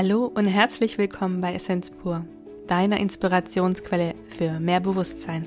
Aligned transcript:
Hallo 0.00 0.30
und 0.32 0.44
herzlich 0.44 0.96
willkommen 0.96 1.40
bei 1.40 1.54
Essenz 1.54 1.90
pur, 1.90 2.24
deiner 2.68 3.00
Inspirationsquelle 3.00 4.14
für 4.28 4.60
mehr 4.60 4.78
Bewusstsein. 4.78 5.44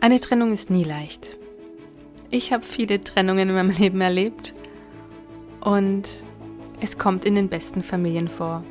Eine 0.00 0.20
Trennung 0.20 0.52
ist 0.52 0.70
nie 0.70 0.84
leicht. 0.84 1.36
Ich 2.30 2.52
habe 2.52 2.62
viele 2.62 3.00
Trennungen 3.00 3.48
in 3.48 3.54
meinem 3.56 3.76
Leben 3.76 4.00
erlebt 4.00 4.54
und 5.60 6.04
es 6.80 6.96
kommt 6.96 7.24
in 7.24 7.34
den 7.34 7.48
besten 7.48 7.82
Familien 7.82 8.28
vor. 8.28 8.62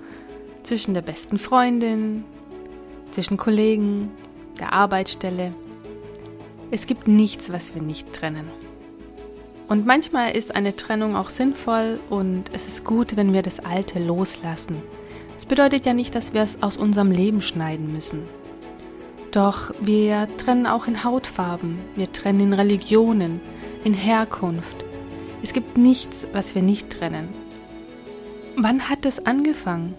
Zwischen 0.63 0.93
der 0.93 1.01
besten 1.01 1.39
Freundin, 1.39 2.23
zwischen 3.11 3.35
Kollegen, 3.35 4.11
der 4.61 4.71
Arbeitsstelle. 4.71 5.53
Es 6.71 6.85
gibt 6.85 7.05
nichts, 7.09 7.51
was 7.51 7.75
wir 7.75 7.81
nicht 7.81 8.13
trennen. 8.13 8.47
Und 9.67 9.85
manchmal 9.85 10.35
ist 10.35 10.55
eine 10.55 10.75
Trennung 10.75 11.15
auch 11.15 11.29
sinnvoll 11.29 11.99
und 12.09 12.53
es 12.53 12.67
ist 12.67 12.85
gut, 12.85 13.17
wenn 13.17 13.33
wir 13.33 13.41
das 13.41 13.59
Alte 13.59 13.99
loslassen. 13.99 14.81
Das 15.35 15.45
bedeutet 15.45 15.85
ja 15.85 15.93
nicht, 15.93 16.15
dass 16.15 16.33
wir 16.33 16.41
es 16.41 16.63
aus 16.63 16.77
unserem 16.77 17.11
Leben 17.11 17.41
schneiden 17.41 17.91
müssen. 17.91 18.23
Doch 19.31 19.71
wir 19.81 20.27
trennen 20.37 20.67
auch 20.67 20.87
in 20.87 21.03
Hautfarben, 21.03 21.77
wir 21.95 22.11
trennen 22.11 22.39
in 22.39 22.53
Religionen, 22.53 23.41
in 23.83 23.93
Herkunft. 23.93 24.85
Es 25.43 25.53
gibt 25.53 25.77
nichts, 25.77 26.25
was 26.33 26.55
wir 26.55 26.61
nicht 26.61 26.89
trennen. 26.89 27.29
Wann 28.55 28.89
hat 28.89 29.05
es 29.05 29.25
angefangen? 29.25 29.93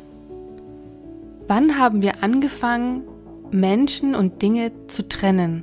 Wann 1.46 1.78
haben 1.78 2.02
wir 2.02 2.24
angefangen, 2.24 3.02
Menschen 3.50 4.14
und 4.14 4.42
Dinge 4.42 4.72
zu 4.88 5.06
trennen? 5.06 5.62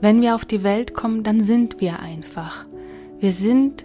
Wenn 0.00 0.20
wir 0.20 0.34
auf 0.34 0.44
die 0.44 0.62
Welt 0.62 0.92
kommen, 0.94 1.22
dann 1.22 1.42
sind 1.42 1.80
wir 1.80 2.00
einfach. 2.00 2.66
Wir 3.22 3.32
sind 3.32 3.84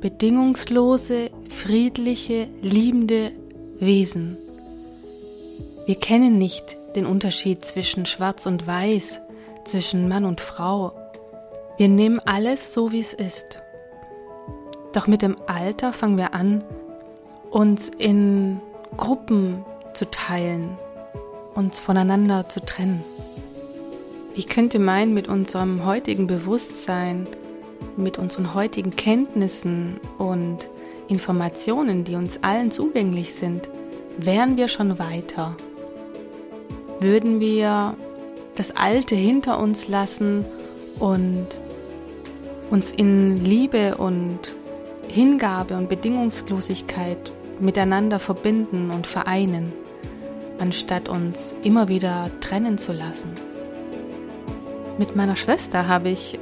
bedingungslose, 0.00 1.30
friedliche, 1.50 2.46
liebende 2.62 3.32
Wesen. 3.80 4.36
Wir 5.86 5.96
kennen 5.96 6.38
nicht 6.38 6.78
den 6.94 7.04
Unterschied 7.04 7.64
zwischen 7.64 8.06
Schwarz 8.06 8.46
und 8.46 8.68
Weiß, 8.68 9.20
zwischen 9.64 10.06
Mann 10.06 10.24
und 10.24 10.40
Frau. 10.40 10.92
Wir 11.78 11.88
nehmen 11.88 12.20
alles 12.20 12.72
so, 12.72 12.92
wie 12.92 13.00
es 13.00 13.12
ist. 13.12 13.60
Doch 14.92 15.08
mit 15.08 15.20
dem 15.20 15.36
Alter 15.48 15.92
fangen 15.92 16.16
wir 16.16 16.32
an, 16.32 16.62
uns 17.50 17.88
in 17.88 18.60
Gruppen 18.96 19.64
zu 19.94 20.08
teilen, 20.12 20.78
uns 21.56 21.80
voneinander 21.80 22.48
zu 22.48 22.60
trennen. 22.60 23.02
Ich 24.36 24.46
könnte 24.46 24.78
meinen, 24.78 25.12
mit 25.12 25.26
unserem 25.26 25.84
heutigen 25.84 26.28
Bewusstsein 26.28 27.26
mit 27.96 28.18
unseren 28.18 28.54
heutigen 28.54 28.90
Kenntnissen 28.90 29.98
und 30.18 30.68
Informationen, 31.08 32.04
die 32.04 32.14
uns 32.14 32.42
allen 32.42 32.70
zugänglich 32.70 33.34
sind, 33.34 33.68
wären 34.18 34.56
wir 34.56 34.68
schon 34.68 34.98
weiter. 34.98 35.56
Würden 37.00 37.40
wir 37.40 37.94
das 38.56 38.74
Alte 38.74 39.14
hinter 39.14 39.60
uns 39.60 39.88
lassen 39.88 40.44
und 40.98 41.46
uns 42.70 42.90
in 42.90 43.36
Liebe 43.36 43.96
und 43.96 44.38
Hingabe 45.08 45.76
und 45.76 45.88
Bedingungslosigkeit 45.88 47.32
miteinander 47.60 48.18
verbinden 48.18 48.90
und 48.90 49.06
vereinen, 49.06 49.72
anstatt 50.58 51.08
uns 51.08 51.54
immer 51.62 51.88
wieder 51.88 52.30
trennen 52.40 52.78
zu 52.78 52.92
lassen. 52.92 53.30
Mit 54.98 55.14
meiner 55.14 55.36
Schwester 55.36 55.86
habe 55.86 56.08
ich 56.08 56.38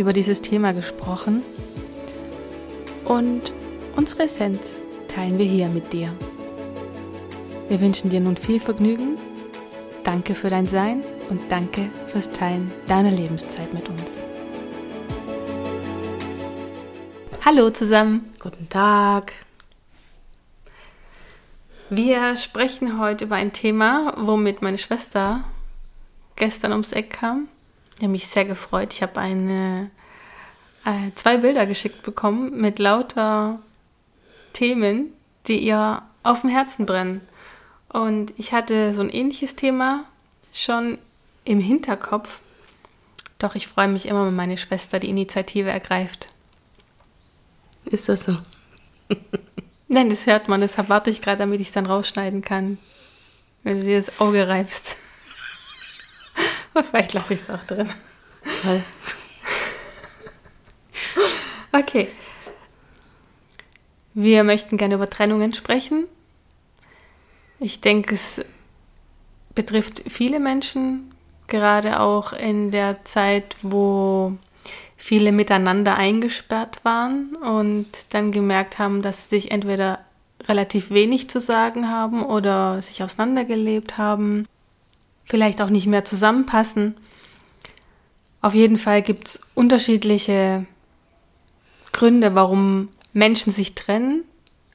über 0.00 0.14
dieses 0.14 0.40
Thema 0.40 0.72
gesprochen 0.72 1.42
und 3.04 3.52
unsere 3.96 4.22
Essenz 4.22 4.80
teilen 5.08 5.36
wir 5.36 5.44
hier 5.44 5.68
mit 5.68 5.92
dir. 5.92 6.10
Wir 7.68 7.82
wünschen 7.82 8.08
dir 8.08 8.20
nun 8.20 8.38
viel 8.38 8.60
Vergnügen. 8.60 9.18
Danke 10.02 10.34
für 10.34 10.48
dein 10.48 10.64
Sein 10.64 11.04
und 11.28 11.52
danke 11.52 11.90
fürs 12.06 12.30
Teilen 12.30 12.72
deiner 12.88 13.10
Lebenszeit 13.10 13.74
mit 13.74 13.90
uns. 13.90 14.22
Hallo 17.44 17.68
zusammen. 17.68 18.32
Guten 18.38 18.70
Tag. 18.70 19.34
Wir 21.90 22.36
sprechen 22.36 22.98
heute 22.98 23.26
über 23.26 23.36
ein 23.36 23.52
Thema, 23.52 24.14
womit 24.16 24.62
meine 24.62 24.78
Schwester 24.78 25.44
gestern 26.36 26.72
ums 26.72 26.92
Eck 26.92 27.10
kam. 27.10 27.48
Ich 28.00 28.04
habe 28.04 28.12
mich 28.12 28.28
sehr 28.28 28.46
gefreut. 28.46 28.94
Ich 28.94 29.02
habe 29.02 29.20
eine, 29.20 29.90
äh, 30.84 31.10
zwei 31.14 31.38
Bilder 31.38 31.66
geschickt 31.66 32.02
bekommen 32.02 32.60
mit 32.60 32.78
lauter 32.78 33.58
Themen, 34.52 35.12
die 35.46 35.58
ihr 35.58 36.02
auf 36.22 36.42
dem 36.42 36.50
Herzen 36.50 36.86
brennen. 36.86 37.20
Und 37.88 38.32
ich 38.36 38.52
hatte 38.52 38.94
so 38.94 39.00
ein 39.00 39.10
ähnliches 39.10 39.56
Thema 39.56 40.04
schon 40.52 40.98
im 41.44 41.60
Hinterkopf. 41.60 42.40
Doch 43.38 43.54
ich 43.54 43.66
freue 43.66 43.88
mich 43.88 44.06
immer, 44.06 44.26
wenn 44.26 44.36
meine 44.36 44.58
Schwester 44.58 44.98
die 45.00 45.08
Initiative 45.08 45.70
ergreift. 45.70 46.28
Ist 47.86 48.08
das 48.08 48.24
so? 48.24 48.36
Nein, 49.88 50.10
das 50.10 50.26
hört 50.26 50.48
man. 50.48 50.60
Deshalb 50.60 50.88
warte 50.88 51.10
ich 51.10 51.22
gerade, 51.22 51.38
damit 51.38 51.60
ich 51.60 51.68
es 51.68 51.72
dann 51.72 51.86
rausschneiden 51.86 52.42
kann. 52.42 52.78
Wenn 53.64 53.78
du 53.78 53.84
dir 53.84 53.98
das 53.98 54.20
Auge 54.20 54.46
reibst. 54.46 54.96
Vielleicht 56.90 57.12
lasse 57.12 57.34
ich 57.34 57.40
es 57.40 57.50
auch 57.50 57.64
drin. 57.64 57.88
Toll. 58.62 58.82
Okay. 61.72 62.08
Wir 64.12 64.42
möchten 64.42 64.76
gerne 64.76 64.96
über 64.96 65.08
Trennungen 65.08 65.54
sprechen. 65.54 66.06
Ich 67.60 67.80
denke, 67.80 68.16
es 68.16 68.44
betrifft 69.54 70.02
viele 70.08 70.40
Menschen, 70.40 71.14
gerade 71.46 72.00
auch 72.00 72.32
in 72.32 72.72
der 72.72 73.04
Zeit, 73.04 73.54
wo 73.62 74.32
viele 74.96 75.30
miteinander 75.30 75.94
eingesperrt 75.94 76.84
waren 76.84 77.36
und 77.36 77.86
dann 78.08 78.32
gemerkt 78.32 78.80
haben, 78.80 79.00
dass 79.00 79.30
sie 79.30 79.36
sich 79.36 79.52
entweder 79.52 80.00
relativ 80.48 80.90
wenig 80.90 81.30
zu 81.30 81.38
sagen 81.38 81.88
haben 81.88 82.24
oder 82.24 82.82
sich 82.82 83.04
auseinandergelebt 83.04 83.96
haben 83.96 84.48
vielleicht 85.30 85.62
auch 85.62 85.70
nicht 85.70 85.86
mehr 85.86 86.04
zusammenpassen. 86.04 86.96
Auf 88.42 88.54
jeden 88.54 88.78
Fall 88.78 89.00
gibt 89.00 89.28
es 89.28 89.40
unterschiedliche 89.54 90.66
Gründe, 92.00 92.34
warum 92.34 92.88
Menschen 93.12 93.52
sich 93.52 93.74
trennen, 93.74 94.24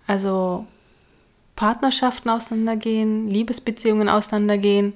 also 0.05 0.67
Partnerschaften 1.55 2.29
auseinandergehen, 2.29 3.27
Liebesbeziehungen 3.27 4.09
auseinandergehen. 4.09 4.93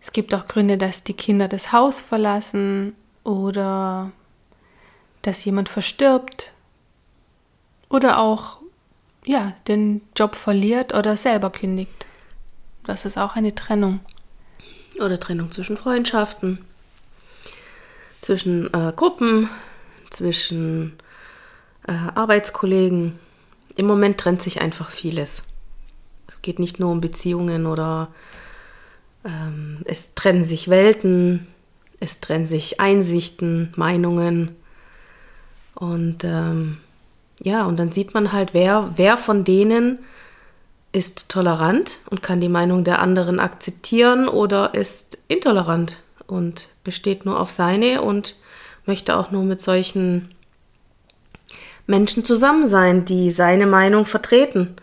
Es 0.00 0.12
gibt 0.12 0.32
auch 0.32 0.48
Gründe, 0.48 0.78
dass 0.78 1.04
die 1.04 1.12
Kinder 1.12 1.48
das 1.48 1.70
Haus 1.70 2.00
verlassen 2.00 2.94
oder 3.24 4.10
dass 5.20 5.44
jemand 5.44 5.68
verstirbt 5.68 6.50
oder 7.90 8.18
auch 8.18 8.56
ja, 9.26 9.52
den 9.68 10.00
Job 10.16 10.34
verliert 10.34 10.94
oder 10.94 11.18
selber 11.18 11.50
kündigt. 11.50 12.06
Das 12.84 13.04
ist 13.04 13.18
auch 13.18 13.36
eine 13.36 13.54
Trennung. 13.54 14.00
Oder 14.98 15.20
Trennung 15.20 15.50
zwischen 15.50 15.76
Freundschaften, 15.76 16.64
zwischen 18.22 18.72
äh, 18.72 18.94
Gruppen, 18.96 19.50
zwischen 20.10 20.98
äh, 21.86 21.92
Arbeitskollegen. 22.14 23.18
Im 23.76 23.86
Moment 23.86 24.18
trennt 24.18 24.42
sich 24.42 24.60
einfach 24.60 24.90
vieles. 24.90 25.42
Es 26.28 26.42
geht 26.42 26.58
nicht 26.58 26.80
nur 26.80 26.90
um 26.90 27.00
Beziehungen 27.00 27.66
oder 27.66 28.08
ähm, 29.24 29.82
es 29.84 30.14
trennen 30.14 30.44
sich 30.44 30.68
Welten, 30.68 31.46
es 32.00 32.20
trennen 32.20 32.46
sich 32.46 32.80
Einsichten, 32.80 33.72
Meinungen. 33.76 34.56
Und 35.74 36.24
ähm, 36.24 36.78
ja, 37.40 37.64
und 37.64 37.78
dann 37.78 37.92
sieht 37.92 38.14
man 38.14 38.32
halt, 38.32 38.54
wer, 38.54 38.92
wer 38.96 39.16
von 39.16 39.44
denen 39.44 39.98
ist 40.92 41.28
tolerant 41.28 41.98
und 42.08 42.22
kann 42.22 42.40
die 42.40 42.48
Meinung 42.48 42.82
der 42.82 43.00
anderen 43.00 43.38
akzeptieren 43.38 44.28
oder 44.28 44.74
ist 44.74 45.18
intolerant 45.28 45.96
und 46.26 46.68
besteht 46.84 47.26
nur 47.26 47.38
auf 47.38 47.50
seine 47.50 48.00
und 48.00 48.34
möchte 48.86 49.16
auch 49.16 49.30
nur 49.30 49.42
mit 49.42 49.60
solchen 49.60 50.28
Menschen 51.86 52.24
zusammen 52.24 52.68
sein, 52.68 53.04
die 53.04 53.30
seine 53.30 53.66
Meinung 53.66 54.06
vertreten. 54.06 54.76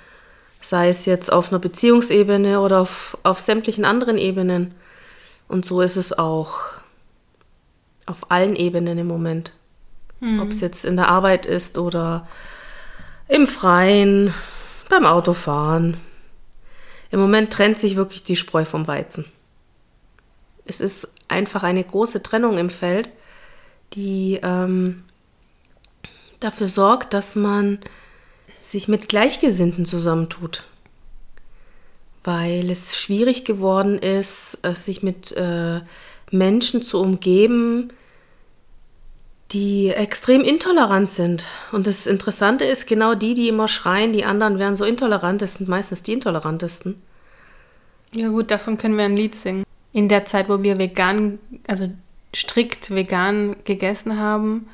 Sei 0.62 0.90
es 0.90 1.06
jetzt 1.06 1.32
auf 1.32 1.50
einer 1.50 1.60
Beziehungsebene 1.60 2.60
oder 2.62 2.80
auf, 2.80 3.18
auf 3.24 3.40
sämtlichen 3.40 3.84
anderen 3.84 4.18
Ebenen. 4.18 4.74
Und 5.48 5.66
so 5.66 5.82
ist 5.82 5.98
es 5.98 6.18
auch 6.18 6.60
auf 8.06 8.32
allen 8.32 8.56
Ebenen 8.56 8.98
im 8.98 9.08
Moment. 9.08 9.54
Hm. 10.20 10.40
Ob 10.40 10.50
es 10.50 10.62
jetzt 10.62 10.86
in 10.86 10.96
der 10.96 11.10
Arbeit 11.10 11.46
ist 11.46 11.78
oder 11.78 12.28
im 13.28 13.48
Freien, 13.48 14.34
beim 14.90 15.06
Autofahren. 15.06 15.98
Im 17.10 17.20
Moment 17.20 17.52
trennt 17.52 17.80
sich 17.80 17.96
wirklich 17.96 18.24
die 18.24 18.36
Spreu 18.36 18.66
vom 18.66 18.88
Weizen. 18.88 19.26
Es 20.66 20.82
ist 20.82 21.08
einfach 21.28 21.64
eine 21.64 21.84
große 21.84 22.24
Trennung 22.24 22.58
im 22.58 22.70
Feld, 22.70 23.10
die 23.94 24.40
ähm, 24.42 25.04
dafür 26.40 26.68
sorgt, 26.68 27.14
dass 27.14 27.36
man 27.36 27.80
sich 28.62 28.88
mit 28.88 29.10
Gleichgesinnten 29.10 29.86
zusammentut. 29.86 30.64
Weil 32.24 32.70
es 32.70 32.98
schwierig 32.98 33.46
geworden 33.46 34.00
ist, 34.00 34.60
äh, 34.64 34.76
sich 34.76 35.04
mit 35.04 35.32
äh, 35.34 35.82
Menschen 36.32 36.82
zu 36.82 37.00
umgeben, 37.00 37.92
die 39.52 39.90
extrem 39.90 40.42
intolerant 40.42 41.10
sind. 41.10 41.46
Und 41.72 41.86
das 41.86 42.08
Interessante 42.08 42.66
ist, 42.66 42.88
genau 42.88 43.14
die, 43.14 43.36
die 43.36 43.50
immer 43.50 43.68
schreien, 43.68 44.14
die 44.14 44.26
anderen 44.26 44.58
wären 44.58 44.76
so 44.76 44.84
intolerant, 44.84 45.42
das 45.42 45.56
sind 45.56 45.70
meistens 45.70 46.02
die 46.02 46.14
intolerantesten. 46.14 47.02
Ja 48.16 48.30
gut, 48.30 48.52
davon 48.52 48.78
können 48.78 48.98
wir 48.98 49.06
ein 49.06 49.18
Lied 49.18 49.36
singen. 49.36 49.64
In 49.92 50.10
der 50.10 50.26
Zeit, 50.26 50.50
wo 50.50 50.64
wir 50.64 50.80
vegan, 50.80 51.40
also 51.68 51.90
strikt 52.36 52.92
vegan 52.92 53.56
gegessen 53.66 54.20
haben, 54.20 54.70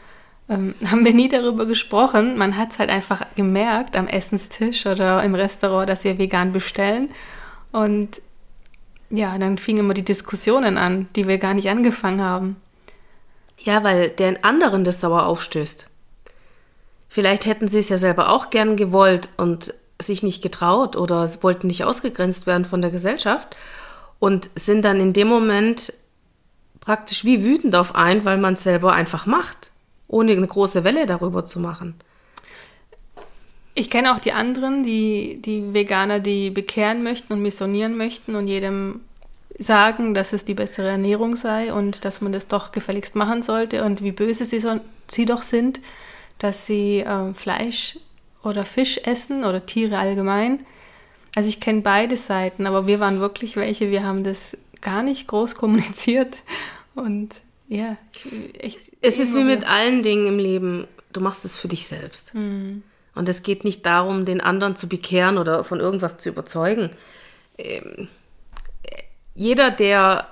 ähm, 0.49 0.75
haben 0.85 1.05
wir 1.05 1.13
nie 1.13 1.29
darüber 1.29 1.65
gesprochen. 1.65 2.37
Man 2.37 2.57
hat 2.57 2.71
es 2.71 2.79
halt 2.79 2.89
einfach 2.89 3.25
gemerkt 3.35 3.95
am 3.95 4.07
Essenstisch 4.07 4.85
oder 4.85 5.23
im 5.23 5.35
Restaurant, 5.35 5.89
dass 5.89 6.03
wir 6.03 6.17
vegan 6.17 6.51
bestellen. 6.51 7.09
Und 7.71 8.21
ja, 9.09 9.37
dann 9.37 9.57
fingen 9.57 9.79
immer 9.79 9.93
die 9.93 10.05
Diskussionen 10.05 10.77
an, 10.77 11.07
die 11.15 11.27
wir 11.27 11.37
gar 11.37 11.53
nicht 11.53 11.69
angefangen 11.69 12.21
haben. 12.21 12.55
Ja, 13.57 13.83
weil 13.83 14.09
den 14.09 14.43
anderen 14.43 14.83
das 14.83 15.01
sauer 15.01 15.25
aufstößt. 15.25 15.87
Vielleicht 17.09 17.45
hätten 17.45 17.67
sie 17.67 17.79
es 17.79 17.89
ja 17.89 17.97
selber 17.97 18.29
auch 18.29 18.51
gern 18.51 18.75
gewollt 18.75 19.29
und 19.37 19.73
sich 19.99 20.23
nicht 20.23 20.41
getraut 20.41 20.95
oder 20.95 21.27
wollten 21.41 21.67
nicht 21.67 21.83
ausgegrenzt 21.83 22.47
werden 22.47 22.65
von 22.65 22.81
der 22.81 22.91
Gesellschaft 22.91 23.57
und 24.19 24.49
sind 24.55 24.85
dann 24.85 24.99
in 24.99 25.13
dem 25.13 25.27
Moment 25.27 25.91
praktisch 26.89 27.23
wie 27.23 27.43
wütend 27.43 27.75
auf 27.75 27.93
einen, 27.93 28.25
weil 28.25 28.39
man 28.39 28.55
es 28.55 28.63
selber 28.63 28.93
einfach 28.93 29.27
macht 29.27 29.69
ohne 30.07 30.31
eine 30.31 30.47
große 30.47 30.83
Welle 30.83 31.05
darüber 31.05 31.45
zu 31.45 31.59
machen. 31.59 31.93
Ich 33.75 33.91
kenne 33.91 34.11
auch 34.11 34.19
die 34.19 34.31
anderen, 34.33 34.81
die, 34.81 35.39
die 35.39 35.71
Veganer, 35.71 36.19
die 36.19 36.49
bekehren 36.49 37.03
möchten 37.03 37.31
und 37.31 37.43
missionieren 37.43 37.95
möchten 37.95 38.33
und 38.33 38.47
jedem 38.47 39.01
sagen, 39.59 40.15
dass 40.15 40.33
es 40.33 40.45
die 40.45 40.55
bessere 40.55 40.87
Ernährung 40.87 41.35
sei 41.35 41.71
und 41.71 42.05
dass 42.05 42.21
man 42.21 42.31
das 42.31 42.47
doch 42.47 42.71
gefälligst 42.71 43.15
machen 43.15 43.43
sollte 43.43 43.83
und 43.83 44.01
wie 44.01 44.11
böse 44.11 44.45
sie, 44.45 44.59
so, 44.59 44.79
sie 45.07 45.27
doch 45.27 45.43
sind, 45.43 45.81
dass 46.39 46.65
sie 46.65 47.01
äh, 47.01 47.35
Fleisch 47.35 47.99
oder 48.41 48.65
Fisch 48.65 48.99
essen 49.03 49.43
oder 49.43 49.63
Tiere 49.63 49.99
allgemein. 49.99 50.61
Also 51.35 51.49
ich 51.49 51.59
kenne 51.59 51.81
beide 51.81 52.17
Seiten, 52.17 52.65
aber 52.65 52.87
wir 52.87 52.99
waren 52.99 53.19
wirklich 53.19 53.57
welche, 53.57 53.91
wir 53.91 54.03
haben 54.03 54.23
das 54.23 54.57
gar 54.81 55.03
nicht 55.03 55.27
groß 55.27 55.53
kommuniziert 55.53 56.39
und 56.95 57.41
ja, 57.67 57.97
echt. 58.59 58.79
Es 59.01 59.19
ist 59.19 59.35
wie 59.35 59.43
mit 59.43 59.69
allen 59.69 60.01
Dingen 60.01 60.25
im 60.25 60.39
Leben. 60.39 60.87
Du 61.13 61.21
machst 61.21 61.45
es 61.45 61.55
für 61.55 61.67
dich 61.67 61.87
selbst. 61.87 62.33
Mhm. 62.33 62.83
Und 63.15 63.29
es 63.29 63.43
geht 63.43 63.63
nicht 63.63 63.85
darum, 63.85 64.25
den 64.25 64.41
anderen 64.41 64.75
zu 64.75 64.87
bekehren 64.87 65.37
oder 65.37 65.63
von 65.63 65.79
irgendwas 65.79 66.17
zu 66.17 66.29
überzeugen. 66.29 66.89
Ähm, 67.57 68.07
jeder, 69.35 69.71
der, 69.71 70.27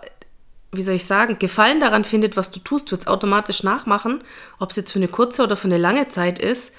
wie 0.71 0.81
soll 0.81 0.95
ich 0.95 1.05
sagen, 1.05 1.39
Gefallen 1.39 1.79
daran 1.79 2.03
findet, 2.03 2.37
was 2.37 2.51
du 2.51 2.59
tust, 2.59 2.91
wird 2.91 3.01
es 3.01 3.07
automatisch 3.07 3.63
nachmachen, 3.63 4.23
ob 4.59 4.71
es 4.71 4.75
jetzt 4.75 4.91
für 4.91 4.99
eine 4.99 5.07
kurze 5.07 5.43
oder 5.43 5.55
für 5.55 5.67
eine 5.67 5.77
lange 5.77 6.07
Zeit 6.09 6.39
ist 6.39 6.71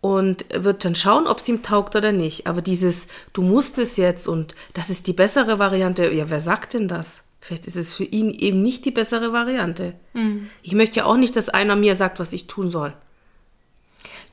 und 0.00 0.44
wird 0.52 0.84
dann 0.84 0.94
schauen, 0.94 1.26
ob 1.26 1.38
es 1.38 1.48
ihm 1.48 1.62
taugt 1.62 1.96
oder 1.96 2.12
nicht. 2.12 2.46
Aber 2.46 2.62
dieses, 2.62 3.06
du 3.32 3.42
musst 3.42 3.78
es 3.78 3.96
jetzt 3.96 4.28
und 4.28 4.54
das 4.74 4.90
ist 4.90 5.06
die 5.06 5.12
bessere 5.12 5.58
Variante, 5.58 6.12
ja, 6.12 6.28
wer 6.28 6.40
sagt 6.40 6.74
denn 6.74 6.88
das? 6.88 7.22
Vielleicht 7.46 7.68
ist 7.68 7.76
es 7.76 7.94
für 7.94 8.02
ihn 8.02 8.30
eben 8.30 8.60
nicht 8.60 8.84
die 8.86 8.90
bessere 8.90 9.32
Variante. 9.32 9.94
Mhm. 10.14 10.50
Ich 10.64 10.72
möchte 10.72 10.96
ja 10.96 11.04
auch 11.04 11.16
nicht, 11.16 11.36
dass 11.36 11.48
einer 11.48 11.76
mir 11.76 11.94
sagt, 11.94 12.18
was 12.18 12.32
ich 12.32 12.48
tun 12.48 12.70
soll. 12.70 12.92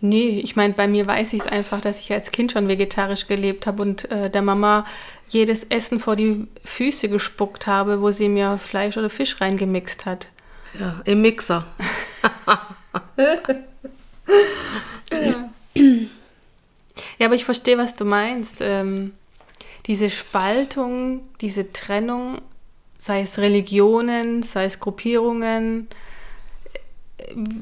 Nee, 0.02 0.42
ich 0.44 0.56
meine, 0.56 0.74
bei 0.74 0.88
mir 0.88 1.06
weiß 1.06 1.34
ich 1.34 1.42
es 1.42 1.48
einfach, 1.48 1.80
dass 1.80 2.00
ich 2.00 2.12
als 2.12 2.32
Kind 2.32 2.52
schon 2.52 2.68
vegetarisch 2.68 3.28
gelebt 3.28 3.68
habe 3.68 3.84
und 3.84 4.10
äh, 4.10 4.32
der 4.32 4.42
Mama 4.42 4.88
jedes 5.30 5.64
Essen 5.66 6.00
vor 6.00 6.16
die 6.16 6.48
Füße 6.66 7.08
gespuckt 7.08 7.68
habe, 7.68 8.02
wo 8.02 8.10
sie 8.10 8.30
mir 8.30 8.58
Fleisch 8.58 8.98
oder 8.98 9.12
Fisch 9.12 9.40
reingemixt 9.40 10.08
hat. 10.08 10.30
Ja, 10.80 11.00
im 11.06 11.22
Mixer. 11.22 11.68
ja. 15.12 15.50
ja, 17.20 17.26
aber 17.28 17.36
ich 17.36 17.46
verstehe, 17.46 17.78
was 17.78 17.94
du 17.94 18.06
meinst. 18.06 18.56
Ähm, 18.60 19.12
diese 19.86 20.10
Spaltung, 20.10 21.22
diese 21.42 21.74
Trennung 21.74 22.42
sei 23.04 23.22
es 23.22 23.38
Religionen, 23.38 24.44
sei 24.44 24.64
es 24.64 24.80
Gruppierungen. 24.80 25.90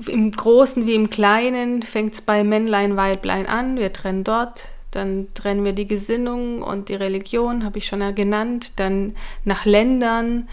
Im 0.07 0.31
Großen 0.31 0.85
wie 0.85 0.93
im 0.93 1.09
Kleinen 1.09 1.81
fängt 1.81 2.13
es 2.13 2.21
bei 2.21 2.43
Männlein, 2.43 2.95
Weiblein 2.95 3.47
an. 3.47 3.75
Wir 3.77 3.91
trennen 3.91 4.23
dort, 4.23 4.67
dann 4.91 5.29
trennen 5.33 5.65
wir 5.65 5.73
die 5.73 5.88
Gesinnung 5.88 6.61
und 6.61 6.89
die 6.89 6.95
Religion, 6.95 7.65
habe 7.65 7.79
ich 7.79 7.88
schon 7.88 8.13
genannt. 8.13 8.73
Dann 8.75 9.15
nach 9.43 9.65
Ländern. 9.65 10.47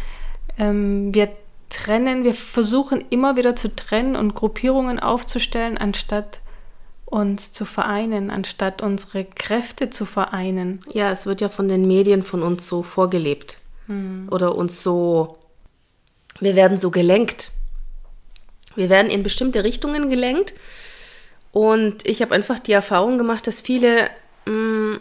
Ähm, 0.58 1.14
wir 1.14 1.32
trennen, 1.69 2.25
wir 2.25 2.32
versuchen 2.32 3.05
immer 3.11 3.37
wieder 3.37 3.56
zu 3.56 3.76
trennen 3.76 4.17
und 4.17 4.35
Gruppierungen 4.35 5.00
aufzustellen, 5.00 5.76
anstatt 5.76 6.40
uns 7.05 7.52
zu 7.52 7.67
vereinen, 7.67 8.31
anstatt 8.31 8.81
unsere 8.81 9.26
Kräfte 9.26 9.90
zu 9.90 10.06
vereinen. 10.06 10.81
Ja, 10.90 11.12
es 11.12 11.26
wird 11.26 11.43
ja 11.43 11.50
von 11.50 11.69
den 11.69 11.87
Medien 11.87 12.23
von 12.23 12.43
uns 12.43 12.67
so 12.67 12.82
vorgelebt 12.82 13.58
mhm. 13.88 14.29
oder 14.31 14.55
uns 14.55 14.82
so, 14.82 15.38
wir 16.40 16.55
werden 16.55 16.79
so 16.79 16.90
gelenkt. 16.90 17.50
Wir 18.76 18.88
werden 18.88 19.11
in 19.11 19.25
bestimmte 19.25 19.64
Richtungen 19.64 20.08
gelenkt. 20.08 20.55
Und 21.50 22.06
ich 22.06 22.23
habe 22.23 22.35
einfach 22.35 22.61
die 22.61 22.73
Erfahrung 22.73 23.19
gemacht, 23.19 23.46
dass 23.46 23.61
viele 23.61 24.08
mh, 24.46 24.52
mm, 24.52 25.00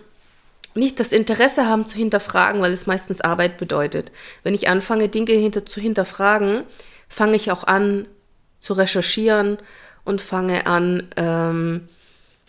nicht 0.73 0.99
das 0.99 1.11
Interesse 1.11 1.67
haben 1.67 1.85
zu 1.85 1.97
hinterfragen, 1.97 2.61
weil 2.61 2.71
es 2.71 2.87
meistens 2.87 3.21
Arbeit 3.21 3.57
bedeutet. 3.57 4.11
Wenn 4.43 4.53
ich 4.53 4.69
anfange, 4.69 5.09
Dinge 5.09 5.33
hinter, 5.33 5.65
zu 5.65 5.81
hinterfragen, 5.81 6.63
fange 7.09 7.35
ich 7.35 7.51
auch 7.51 7.63
an 7.63 8.07
zu 8.59 8.73
recherchieren 8.73 9.57
und 10.03 10.21
fange 10.21 10.65
an, 10.67 11.07
ähm, 11.15 11.89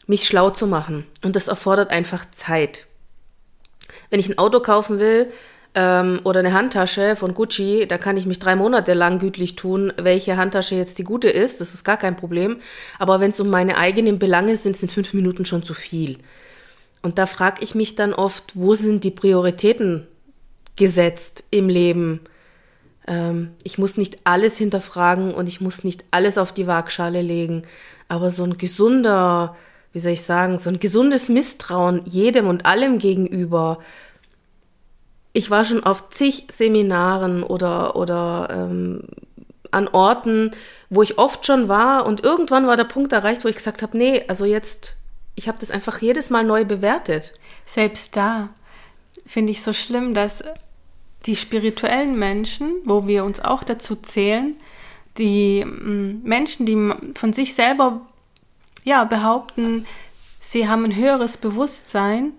mich 0.06 0.24
schlau 0.24 0.50
zu 0.50 0.66
machen. 0.66 1.06
Und 1.22 1.36
das 1.36 1.48
erfordert 1.48 1.90
einfach 1.90 2.30
Zeit. 2.30 2.86
Wenn 4.10 4.20
ich 4.20 4.28
ein 4.28 4.38
Auto 4.38 4.60
kaufen 4.60 4.98
will, 4.98 5.32
ähm, 5.78 6.20
oder 6.24 6.40
eine 6.40 6.52
Handtasche 6.52 7.14
von 7.14 7.34
Gucci, 7.34 7.86
da 7.86 7.98
kann 7.98 8.16
ich 8.16 8.26
mich 8.26 8.40
drei 8.40 8.56
Monate 8.56 8.94
lang 8.94 9.20
gütlich 9.20 9.54
tun, 9.54 9.92
welche 9.96 10.36
Handtasche 10.36 10.74
jetzt 10.74 10.98
die 10.98 11.04
gute 11.04 11.28
ist. 11.28 11.60
Das 11.60 11.72
ist 11.72 11.84
gar 11.84 11.96
kein 11.96 12.16
Problem. 12.16 12.56
Aber 12.98 13.20
wenn 13.20 13.30
es 13.30 13.38
um 13.38 13.48
meine 13.48 13.78
eigenen 13.78 14.18
Belange 14.18 14.56
sind, 14.56 14.76
sind 14.76 14.90
fünf 14.90 15.14
Minuten 15.14 15.44
schon 15.44 15.62
zu 15.62 15.74
viel. 15.74 16.18
Und 17.00 17.18
da 17.18 17.26
frage 17.26 17.62
ich 17.62 17.76
mich 17.76 17.94
dann 17.94 18.12
oft, 18.12 18.56
wo 18.56 18.74
sind 18.74 19.04
die 19.04 19.12
Prioritäten 19.12 20.08
gesetzt 20.74 21.44
im 21.52 21.68
Leben? 21.68 22.22
Ähm, 23.06 23.50
ich 23.62 23.78
muss 23.78 23.96
nicht 23.96 24.18
alles 24.24 24.58
hinterfragen 24.58 25.32
und 25.32 25.46
ich 25.46 25.60
muss 25.60 25.84
nicht 25.84 26.04
alles 26.10 26.38
auf 26.38 26.50
die 26.50 26.66
Waagschale 26.66 27.22
legen. 27.22 27.62
Aber 28.08 28.32
so 28.32 28.42
ein 28.42 28.58
gesunder, 28.58 29.56
wie 29.92 30.00
soll 30.00 30.12
ich 30.12 30.22
sagen, 30.22 30.58
so 30.58 30.70
ein 30.70 30.80
gesundes 30.80 31.28
Misstrauen 31.28 32.00
jedem 32.04 32.48
und 32.48 32.66
allem 32.66 32.98
gegenüber, 32.98 33.78
ich 35.38 35.50
war 35.52 35.64
schon 35.64 35.84
auf 35.84 36.10
zig 36.10 36.46
Seminaren 36.50 37.44
oder, 37.44 37.94
oder 37.94 38.48
ähm, 38.50 39.04
an 39.70 39.86
Orten, 39.86 40.50
wo 40.90 41.00
ich 41.04 41.16
oft 41.16 41.46
schon 41.46 41.68
war 41.68 42.06
und 42.06 42.24
irgendwann 42.24 42.66
war 42.66 42.76
der 42.76 42.82
Punkt 42.82 43.12
erreicht, 43.12 43.44
wo 43.44 43.48
ich 43.48 43.54
gesagt 43.54 43.82
habe, 43.82 43.96
nee, 43.96 44.24
also 44.26 44.44
jetzt, 44.44 44.96
ich 45.36 45.46
habe 45.46 45.58
das 45.60 45.70
einfach 45.70 46.02
jedes 46.02 46.30
Mal 46.30 46.42
neu 46.42 46.64
bewertet. 46.64 47.34
Selbst 47.66 48.16
da 48.16 48.48
finde 49.26 49.52
ich 49.52 49.62
so 49.62 49.72
schlimm, 49.72 50.12
dass 50.12 50.42
die 51.24 51.36
spirituellen 51.36 52.18
Menschen, 52.18 52.74
wo 52.84 53.06
wir 53.06 53.24
uns 53.24 53.38
auch 53.38 53.62
dazu 53.62 53.94
zählen, 53.94 54.56
die 55.18 55.64
mm, 55.64 56.22
Menschen, 56.24 56.66
die 56.66 57.14
von 57.14 57.32
sich 57.32 57.54
selber 57.54 58.00
ja, 58.82 59.04
behaupten, 59.04 59.86
sie 60.40 60.66
haben 60.66 60.84
ein 60.84 60.96
höheres 60.96 61.36
Bewusstsein, 61.36 62.32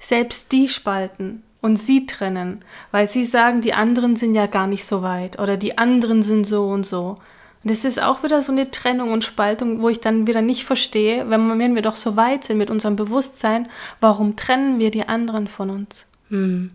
selbst 0.00 0.50
die 0.50 0.68
spalten 0.68 1.44
und 1.60 1.76
sie 1.76 2.06
trennen, 2.06 2.64
weil 2.90 3.08
sie 3.08 3.26
sagen, 3.26 3.60
die 3.60 3.74
anderen 3.74 4.16
sind 4.16 4.34
ja 4.34 4.46
gar 4.46 4.66
nicht 4.66 4.84
so 4.84 5.02
weit 5.02 5.38
oder 5.38 5.56
die 5.56 5.78
anderen 5.78 6.22
sind 6.22 6.46
so 6.46 6.66
und 6.68 6.84
so. 6.84 7.18
Und 7.62 7.70
das 7.70 7.84
ist 7.84 8.02
auch 8.02 8.22
wieder 8.22 8.42
so 8.42 8.52
eine 8.52 8.70
Trennung 8.70 9.12
und 9.12 9.24
Spaltung, 9.24 9.82
wo 9.82 9.90
ich 9.90 10.00
dann 10.00 10.26
wieder 10.26 10.40
nicht 10.40 10.64
verstehe, 10.64 11.28
wenn, 11.28 11.58
wenn 11.58 11.74
wir 11.74 11.82
doch 11.82 11.96
so 11.96 12.16
weit 12.16 12.44
sind 12.44 12.56
mit 12.56 12.70
unserem 12.70 12.96
Bewusstsein, 12.96 13.68
warum 14.00 14.36
trennen 14.36 14.78
wir 14.78 14.90
die 14.90 15.06
anderen 15.06 15.46
von 15.46 15.68
uns? 15.68 16.06
Hm. 16.30 16.70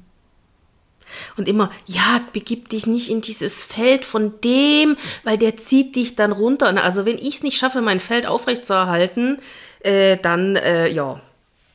Und 1.38 1.48
immer, 1.48 1.72
ja, 1.86 2.20
begib 2.34 2.70
dich 2.70 2.88
nicht 2.88 3.10
in 3.10 3.22
dieses 3.22 3.64
Feld 3.64 4.06
von 4.06 4.34
dem, 4.44 4.98
weil 5.24 5.38
der 5.38 5.58
zieht 5.58 5.96
dich 5.96 6.16
dann 6.16 6.32
runter. 6.32 6.84
Also 6.84 7.06
wenn 7.06 7.18
ich 7.18 7.36
es 7.36 7.44
nicht 7.44 7.58
schaffe, 7.58 7.82
mein 7.82 8.00
Feld 8.00 8.28
aufrechtzuerhalten, 8.28 9.40
äh, 9.82 10.18
dann, 10.18 10.56
äh, 10.56 10.88
ja, 10.90 11.20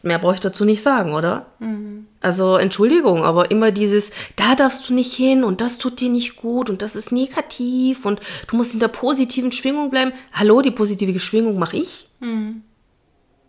Mehr 0.03 0.19
brauche 0.19 0.35
ich 0.35 0.41
dazu 0.41 0.65
nicht 0.65 0.83
sagen, 0.83 1.13
oder? 1.13 1.47
Mhm. 1.59 2.07
Also 2.21 2.57
Entschuldigung, 2.57 3.23
aber 3.23 3.51
immer 3.51 3.71
dieses, 3.71 4.11
da 4.37 4.55
darfst 4.55 4.89
du 4.89 4.95
nicht 4.95 5.13
hin 5.13 5.45
und 5.45 5.61
das 5.61 5.79
tut 5.79 6.01
dir 6.01 6.09
nicht 6.09 6.37
gut 6.37 6.71
und 6.71 6.83
das 6.83 6.97
ist 6.97 7.13
negativ 7.13 8.07
und 8.07 8.21
du 8.49 8.57
musst 8.57 8.75
in 8.75 8.81
der 8.81 8.89
positiven 8.89 9.53
Schwingung 9.53 9.91
bleiben. 9.91 10.13
Hallo, 10.33 10.63
die 10.63 10.71
positive 10.71 11.19
Schwingung 11.21 11.59
mache 11.59 11.77
ich. 11.77 12.09
Mhm. 12.21 12.63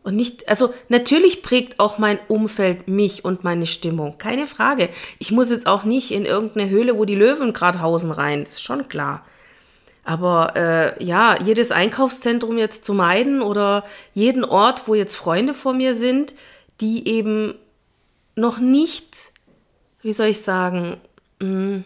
Und 0.03 0.15
nicht, 0.15 0.49
also 0.49 0.73
natürlich 0.89 1.43
prägt 1.43 1.79
auch 1.79 1.99
mein 1.99 2.19
Umfeld 2.27 2.87
mich 2.87 3.23
und 3.23 3.43
meine 3.43 3.67
Stimmung. 3.67 4.17
Keine 4.17 4.47
Frage. 4.47 4.89
Ich 5.19 5.31
muss 5.31 5.51
jetzt 5.51 5.67
auch 5.67 5.83
nicht 5.83 6.11
in 6.11 6.25
irgendeine 6.25 6.69
Höhle, 6.69 6.97
wo 6.97 7.05
die 7.05 7.15
Löwen 7.15 7.53
gerade 7.53 7.81
hausen, 7.81 8.11
rein. 8.11 8.43
Das 8.43 8.53
ist 8.53 8.63
schon 8.63 8.87
klar. 8.87 9.23
Aber 10.03 10.55
äh, 10.55 11.03
ja, 11.03 11.37
jedes 11.41 11.71
Einkaufszentrum 11.71 12.57
jetzt 12.57 12.85
zu 12.85 12.93
meiden 12.93 13.41
oder 13.41 13.85
jeden 14.13 14.43
Ort, 14.43 14.87
wo 14.87 14.95
jetzt 14.95 15.15
Freunde 15.15 15.53
vor 15.53 15.73
mir 15.73 15.93
sind, 15.93 16.33
die 16.79 17.07
eben 17.07 17.53
noch 18.35 18.57
nicht, 18.57 19.31
wie 20.01 20.13
soll 20.13 20.27
ich 20.27 20.41
sagen, 20.41 20.99
mh, 21.39 21.47
hm, 21.47 21.83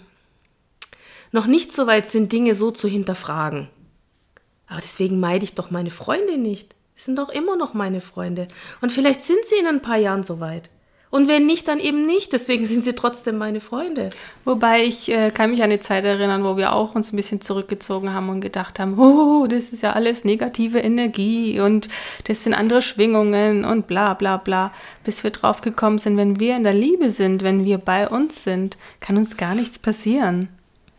noch 1.31 1.47
nicht 1.47 1.73
so 1.73 1.85
weit 1.85 2.09
sind, 2.09 2.31
Dinge 2.31 2.55
so 2.55 2.71
zu 2.71 2.87
hinterfragen. 2.87 3.67
Aber 4.67 4.79
deswegen 4.79 5.19
meide 5.19 5.43
ich 5.43 5.53
doch 5.53 5.69
meine 5.69 5.91
Freunde 5.91 6.37
nicht. 6.37 6.73
Sie 6.95 7.03
sind 7.03 7.19
doch 7.19 7.29
immer 7.29 7.57
noch 7.57 7.73
meine 7.73 7.99
Freunde. 7.99 8.47
Und 8.79 8.93
vielleicht 8.93 9.25
sind 9.25 9.39
sie 9.45 9.55
in 9.55 9.67
ein 9.67 9.81
paar 9.81 9.97
Jahren 9.97 10.23
so 10.23 10.39
weit. 10.39 10.69
Und 11.15 11.29
wenn 11.29 11.45
nicht, 11.45 11.69
dann 11.69 11.79
eben 11.79 12.05
nicht. 12.05 12.33
Deswegen 12.33 12.65
sind 12.65 12.83
sie 12.83 12.91
trotzdem 12.91 13.37
meine 13.37 13.61
Freunde. 13.61 14.09
Wobei 14.43 14.83
ich 14.83 15.09
äh, 15.09 15.31
kann 15.31 15.49
mich 15.49 15.63
an 15.63 15.69
eine 15.69 15.79
Zeit 15.79 16.03
erinnern, 16.03 16.43
wo 16.43 16.57
wir 16.57 16.73
auch 16.73 16.93
uns 16.93 17.13
ein 17.13 17.15
bisschen 17.15 17.39
zurückgezogen 17.39 18.13
haben 18.13 18.27
und 18.27 18.41
gedacht 18.41 18.79
haben, 18.79 18.99
oh, 18.99 19.47
das 19.47 19.69
ist 19.69 19.81
ja 19.81 19.93
alles 19.93 20.25
negative 20.25 20.79
Energie 20.79 21.61
und 21.61 21.87
das 22.25 22.43
sind 22.43 22.53
andere 22.53 22.81
Schwingungen 22.81 23.63
und 23.63 23.87
bla 23.87 24.13
bla 24.13 24.35
bla. 24.35 24.73
Bis 25.05 25.23
wir 25.23 25.31
drauf 25.31 25.61
gekommen 25.61 25.99
sind, 25.99 26.17
wenn 26.17 26.41
wir 26.41 26.57
in 26.57 26.65
der 26.65 26.73
Liebe 26.73 27.09
sind, 27.11 27.43
wenn 27.43 27.63
wir 27.63 27.77
bei 27.77 28.09
uns 28.09 28.43
sind, 28.43 28.75
kann 28.99 29.15
uns 29.15 29.37
gar 29.37 29.55
nichts 29.55 29.79
passieren. 29.79 30.49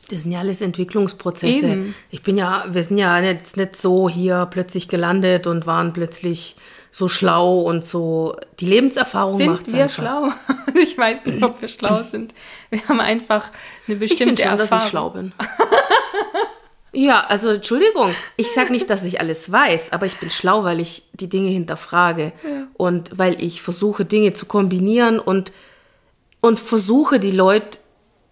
Das 0.09 0.23
sind 0.23 0.33
ja 0.33 0.39
alles 0.39 0.63
Entwicklungsprozesse. 0.63 1.67
Eben. 1.67 1.95
Ich 2.09 2.23
bin 2.23 2.39
ja, 2.39 2.65
wir 2.71 2.85
sind 2.85 2.97
ja 2.97 3.21
jetzt 3.21 3.59
nicht 3.59 3.77
so 3.77 4.09
hier 4.09 4.49
plötzlich 4.51 4.89
gelandet 4.89 5.47
und 5.47 5.67
waren 5.67 5.93
plötzlich 5.93 6.57
so 6.97 7.09
schlau 7.09 7.61
und 7.61 7.85
so. 7.85 8.37
Die 8.59 8.65
Lebenserfahrung 8.65 9.45
macht 9.45 9.67
es 9.67 9.75
wir 9.75 9.83
einfach. 9.83 10.03
schlau? 10.03 10.33
ich 10.81 10.97
weiß 10.97 11.27
nicht, 11.27 11.43
ob 11.43 11.61
wir 11.61 11.69
schlau 11.69 12.03
sind. 12.11 12.33
Wir 12.71 12.89
haben 12.89 13.01
einfach 13.01 13.51
eine 13.87 13.97
bestimmte 13.97 14.43
ich 14.43 14.49
schon, 14.49 14.59
Erfahrung. 14.59 14.71
dass 14.71 14.85
ich 14.85 14.91
schlau 14.91 15.11
bin. 15.11 15.33
ja, 16.93 17.27
also 17.29 17.51
Entschuldigung, 17.51 18.15
ich 18.39 18.51
sage 18.51 18.73
nicht, 18.73 18.89
dass 18.89 19.05
ich 19.05 19.21
alles 19.21 19.53
weiß, 19.53 19.93
aber 19.93 20.07
ich 20.07 20.17
bin 20.17 20.31
schlau, 20.31 20.65
weil 20.65 20.81
ich 20.81 21.03
die 21.13 21.29
Dinge 21.29 21.51
hinterfrage 21.51 22.33
ja. 22.43 22.67
und 22.73 23.19
weil 23.19 23.43
ich 23.43 23.61
versuche, 23.61 24.07
Dinge 24.07 24.33
zu 24.33 24.47
kombinieren 24.47 25.19
und, 25.19 25.53
und 26.41 26.59
versuche, 26.59 27.21
die 27.21 27.31
Leute 27.31 27.79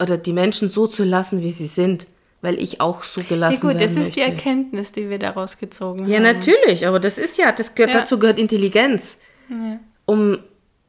oder 0.00 0.16
die 0.16 0.32
Menschen 0.32 0.70
so 0.70 0.86
zu 0.86 1.04
lassen, 1.04 1.42
wie 1.42 1.52
sie 1.52 1.66
sind, 1.66 2.06
weil 2.44 2.62
ich 2.62 2.80
auch 2.82 3.02
so 3.02 3.22
gelassen 3.22 3.66
ja, 3.66 3.72
gut, 3.72 3.80
das 3.80 3.92
ist 3.92 4.16
die 4.16 4.20
Erkenntnis, 4.20 4.92
die 4.92 5.08
wir 5.08 5.18
daraus 5.18 5.56
gezogen 5.56 6.00
ja, 6.00 6.16
haben. 6.18 6.24
Ja, 6.24 6.32
natürlich, 6.34 6.86
aber 6.86 7.00
das 7.00 7.16
ist 7.16 7.38
ja, 7.38 7.50
das 7.52 7.74
gehört, 7.74 7.94
ja. 7.94 8.00
dazu 8.00 8.18
gehört 8.18 8.38
Intelligenz. 8.38 9.16
Ja. 9.48 9.80
Um, 10.04 10.38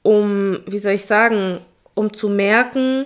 um, 0.03 0.59
wie 0.67 0.77
soll 0.79 0.91
ich 0.91 1.05
sagen, 1.05 1.59
um 1.93 2.13
zu 2.13 2.27
merken, 2.27 3.05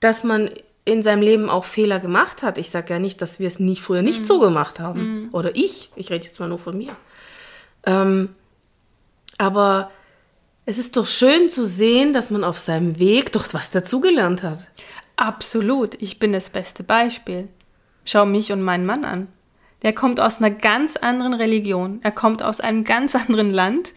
dass 0.00 0.24
man 0.24 0.50
in 0.84 1.04
seinem 1.04 1.22
Leben 1.22 1.48
auch 1.48 1.64
Fehler 1.64 2.00
gemacht 2.00 2.42
hat. 2.42 2.58
Ich 2.58 2.70
sage 2.70 2.94
ja 2.94 2.98
nicht, 2.98 3.22
dass 3.22 3.38
wir 3.38 3.46
es 3.46 3.60
nicht 3.60 3.82
früher 3.82 4.02
nicht 4.02 4.22
mhm. 4.22 4.26
so 4.26 4.40
gemacht 4.40 4.80
haben. 4.80 5.00
Mhm. 5.00 5.28
Oder 5.32 5.54
ich. 5.54 5.90
Ich 5.94 6.10
rede 6.10 6.26
jetzt 6.26 6.40
mal 6.40 6.48
nur 6.48 6.58
von 6.58 6.76
mir. 6.76 6.96
Ähm, 7.86 8.30
aber 9.36 9.92
es 10.66 10.76
ist 10.76 10.96
doch 10.96 11.06
schön 11.06 11.50
zu 11.50 11.64
sehen, 11.64 12.12
dass 12.12 12.30
man 12.30 12.42
auf 12.42 12.58
seinem 12.58 12.98
Weg 12.98 13.32
doch 13.32 13.46
was 13.54 13.70
dazugelernt 13.70 14.42
hat. 14.42 14.66
Absolut. 15.18 16.00
Ich 16.00 16.20
bin 16.20 16.32
das 16.32 16.48
beste 16.48 16.84
Beispiel. 16.84 17.48
Schau 18.04 18.24
mich 18.24 18.52
und 18.52 18.62
meinen 18.62 18.86
Mann 18.86 19.04
an. 19.04 19.26
Der 19.82 19.92
kommt 19.92 20.20
aus 20.20 20.38
einer 20.38 20.50
ganz 20.50 20.96
anderen 20.96 21.34
Religion. 21.34 21.98
Er 22.04 22.12
kommt 22.12 22.40
aus 22.40 22.60
einem 22.60 22.84
ganz 22.84 23.16
anderen 23.16 23.52
Land, 23.52 23.92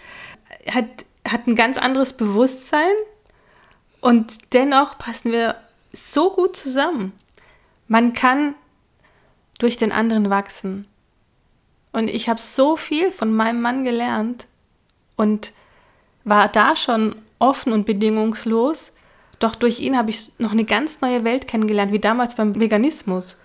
hat, 0.67 0.85
hat 1.27 1.45
ein 1.45 1.55
ganz 1.55 1.77
anderes 1.77 2.13
Bewusstsein 2.13 2.91
und 3.99 4.53
dennoch 4.53 4.97
passen 4.97 5.31
wir 5.31 5.57
so 5.93 6.31
gut 6.31 6.57
zusammen. 6.57 7.13
Man 7.87 8.13
kann 8.13 8.55
durch 9.59 9.77
den 9.77 9.91
anderen 9.91 10.31
wachsen. 10.31 10.87
Und 11.91 12.09
ich 12.09 12.29
habe 12.29 12.41
so 12.41 12.77
viel 12.77 13.11
von 13.11 13.31
meinem 13.31 13.61
Mann 13.61 13.83
gelernt 13.83 14.47
und 15.15 15.53
war 16.23 16.47
da 16.47 16.75
schon 16.75 17.15
offen 17.37 17.73
und 17.73 17.85
bedingungslos, 17.85 18.91
doch 19.43 19.55
durch 19.55 19.79
ihn 19.79 19.98
habe 19.98 20.10
ich 20.10 20.31
noch 20.38 20.51
eine 20.51 20.65
ganz 20.65 21.01
neue 21.01 21.24
Welt 21.24 21.48
kennengelernt, 21.48 21.91
wie 21.91 22.00
damals 22.00 22.36
beim 22.36 22.60
Veganismus. 22.60 23.38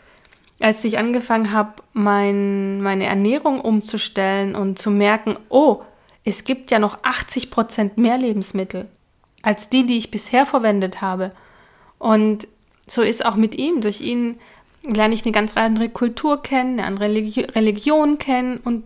Als 0.61 0.85
ich 0.85 0.99
angefangen 0.99 1.53
habe, 1.53 1.75
mein, 1.93 2.81
meine 2.81 3.05
Ernährung 3.05 3.61
umzustellen 3.61 4.55
und 4.55 4.79
zu 4.79 4.91
merken, 4.91 5.37
oh, 5.49 5.83
es 6.25 6.45
gibt 6.45 6.71
ja 6.71 6.79
noch 6.79 6.99
80 7.03 7.51
Prozent 7.51 7.99
mehr 7.99 8.19
Lebensmittel 8.19 8.89
als 9.47 9.69
die, 9.69 9.87
die 9.87 9.97
ich 9.97 10.11
bisher 10.11 10.45
verwendet 10.45 11.01
habe. 11.01 11.31
Und 12.01 12.49
so 12.89 13.03
ist 13.03 13.25
auch 13.25 13.37
mit 13.37 13.55
ihm. 13.57 13.81
Durch 13.81 14.01
ihn 14.01 14.41
lerne 14.83 15.15
ich 15.15 15.25
eine 15.25 15.31
ganz 15.31 15.57
andere 15.57 15.89
Kultur 15.89 16.43
kennen, 16.43 16.81
eine 16.81 16.89
andere 16.89 17.09
Religion 17.55 18.19
kennen. 18.19 18.59
Und 18.65 18.83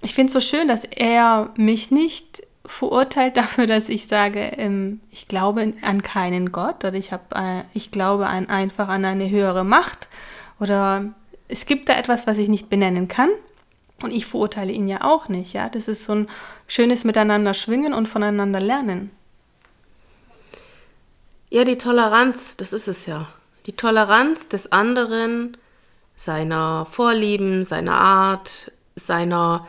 ich 0.00 0.14
finde 0.14 0.28
es 0.28 0.34
so 0.34 0.40
schön, 0.40 0.68
dass 0.68 0.84
er 0.84 1.50
mich 1.56 1.90
nicht 1.90 2.44
verurteilt 2.70 3.36
dafür, 3.36 3.66
dass 3.66 3.88
ich 3.88 4.06
sage, 4.06 4.40
ähm, 4.56 5.00
ich 5.10 5.26
glaube 5.26 5.72
an 5.82 6.02
keinen 6.02 6.52
Gott 6.52 6.84
oder 6.84 6.94
ich, 6.94 7.12
hab, 7.12 7.34
äh, 7.36 7.64
ich 7.74 7.90
glaube 7.90 8.26
an, 8.26 8.48
einfach 8.48 8.88
an 8.88 9.04
eine 9.04 9.28
höhere 9.28 9.64
Macht 9.64 10.08
oder 10.58 11.12
es 11.48 11.66
gibt 11.66 11.88
da 11.88 11.98
etwas, 11.98 12.26
was 12.26 12.38
ich 12.38 12.48
nicht 12.48 12.70
benennen 12.70 13.08
kann. 13.08 13.30
Und 14.02 14.12
ich 14.12 14.24
verurteile 14.24 14.72
ihn 14.72 14.88
ja 14.88 15.04
auch 15.04 15.28
nicht, 15.28 15.52
ja. 15.52 15.68
Das 15.68 15.86
ist 15.86 16.06
so 16.06 16.14
ein 16.14 16.28
schönes 16.66 17.04
Miteinander 17.04 17.52
schwingen 17.52 17.92
und 17.92 18.08
voneinander 18.08 18.60
lernen. 18.60 19.10
Ja, 21.50 21.64
die 21.64 21.76
Toleranz, 21.76 22.56
das 22.56 22.72
ist 22.72 22.88
es 22.88 23.04
ja. 23.04 23.28
Die 23.66 23.74
Toleranz 23.74 24.48
des 24.48 24.72
anderen, 24.72 25.58
seiner 26.16 26.86
Vorlieben, 26.86 27.66
seiner 27.66 28.00
Art, 28.00 28.72
seiner 28.96 29.66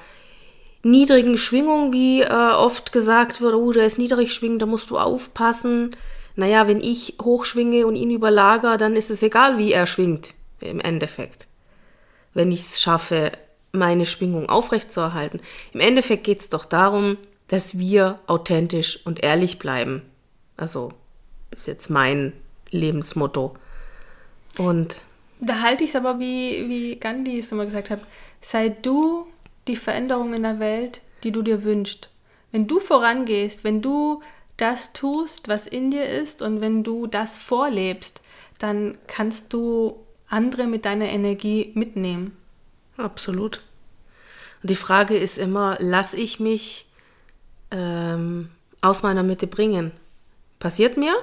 niedrigen 0.84 1.38
Schwingung, 1.38 1.94
wie 1.94 2.22
äh, 2.22 2.30
oft 2.30 2.92
gesagt 2.92 3.42
wird, 3.42 3.54
oh, 3.54 3.72
der 3.72 3.86
ist 3.86 3.98
niedrig 3.98 4.34
schwingend, 4.34 4.62
da 4.62 4.66
musst 4.66 4.90
du 4.90 4.98
aufpassen. 4.98 5.96
Naja, 6.36 6.68
wenn 6.68 6.82
ich 6.82 7.16
hochschwinge 7.22 7.86
und 7.86 7.96
ihn 7.96 8.12
überlager, 8.12 8.78
dann 8.78 8.96
ist 8.96 9.12
es 9.12 9.22
egal, 9.22 9.58
wie 9.58 9.72
er 9.72 9.86
schwingt, 9.86 10.34
im 10.60 10.80
Endeffekt. 10.80 11.48
Wenn 12.34 12.52
ich 12.52 12.62
es 12.62 12.82
schaffe, 12.82 13.32
meine 13.74 14.06
Schwingung 14.06 14.50
aufrechtzuerhalten. 14.50 15.42
Im 15.74 15.80
Endeffekt 15.80 16.24
geht 16.24 16.40
es 16.40 16.50
doch 16.50 16.66
darum, 16.66 17.18
dass 17.48 17.78
wir 17.78 18.20
authentisch 18.28 19.06
und 19.06 19.24
ehrlich 19.24 19.60
bleiben. 19.60 20.02
Also, 20.58 20.94
ist 21.52 21.68
jetzt 21.68 21.90
mein 21.90 22.34
Lebensmotto. 22.70 23.56
Und. 24.58 24.98
Da 25.40 25.62
halte 25.62 25.84
ich 25.84 25.90
es 25.92 25.96
aber, 25.96 26.20
wie, 26.20 26.70
wie 26.70 26.96
Gandhi 26.98 27.40
es 27.40 27.52
immer 27.52 27.66
gesagt 27.66 27.90
hat, 27.90 28.02
sei 28.42 28.70
du 28.70 29.26
die 29.72 29.78
Veränderung 29.78 30.34
in 30.34 30.44
der 30.44 30.60
Welt, 30.60 31.02
die 31.24 31.32
du 31.32 31.42
dir 31.42 31.64
wünschst. 31.64 32.10
Wenn 32.52 32.68
du 32.68 32.82
vorangehst, 32.82 33.64
wenn 33.64 33.82
du 33.82 34.22
das 34.58 34.92
tust, 34.92 35.48
was 35.48 35.66
in 35.66 35.92
dir 35.92 36.06
ist 36.06 36.42
und 36.42 36.60
wenn 36.60 36.84
du 36.84 37.08
das 37.08 37.40
vorlebst, 37.40 38.20
dann 38.60 38.98
kannst 39.08 39.54
du 39.54 39.96
andere 40.28 40.68
mit 40.68 40.84
deiner 40.84 41.08
Energie 41.08 41.72
mitnehmen. 41.74 42.36
Absolut. 42.98 43.62
Und 44.62 44.70
die 44.70 44.76
Frage 44.76 45.16
ist 45.18 45.38
immer, 45.38 45.78
lasse 45.80 46.18
ich 46.18 46.42
mich 46.42 46.86
ähm, 47.72 48.50
aus 48.82 49.04
meiner 49.04 49.24
Mitte 49.24 49.48
bringen? 49.48 49.94
Passiert 50.60 50.98
mir? 50.98 51.16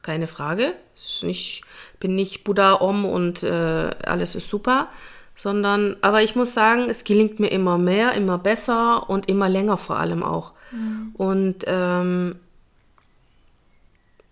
Keine 0.00 0.26
Frage. 0.26 0.72
Ich 1.20 1.62
bin 2.00 2.14
nicht 2.14 2.42
Buddha 2.42 2.80
Om 2.80 3.04
und 3.04 3.42
äh, 3.42 3.90
alles 4.02 4.34
ist 4.34 4.48
super 4.48 4.88
sondern, 5.34 5.96
aber 6.02 6.22
ich 6.22 6.36
muss 6.36 6.54
sagen, 6.54 6.88
es 6.88 7.04
gelingt 7.04 7.40
mir 7.40 7.48
immer 7.48 7.78
mehr, 7.78 8.12
immer 8.12 8.38
besser 8.38 9.08
und 9.08 9.28
immer 9.28 9.48
länger 9.48 9.76
vor 9.76 9.98
allem 9.98 10.22
auch. 10.22 10.52
Mhm. 10.70 11.10
Und 11.14 11.64
ähm, 11.66 12.36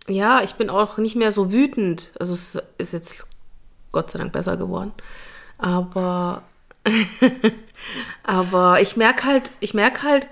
ja, 0.08 0.42
ich 0.42 0.54
bin 0.54 0.70
auch 0.70 0.98
nicht 0.98 1.16
mehr 1.16 1.32
so 1.32 1.52
wütend. 1.52 2.12
Also 2.18 2.34
es 2.34 2.58
ist 2.78 2.92
jetzt 2.92 3.26
Gott 3.92 4.10
sei 4.10 4.18
Dank 4.18 4.32
besser 4.32 4.56
geworden. 4.56 4.92
Aber, 5.58 6.42
aber 8.22 8.80
ich 8.80 8.96
merke 8.96 9.24
halt, 9.24 9.52
ich 9.60 9.74
merke 9.74 10.02
halt, 10.02 10.26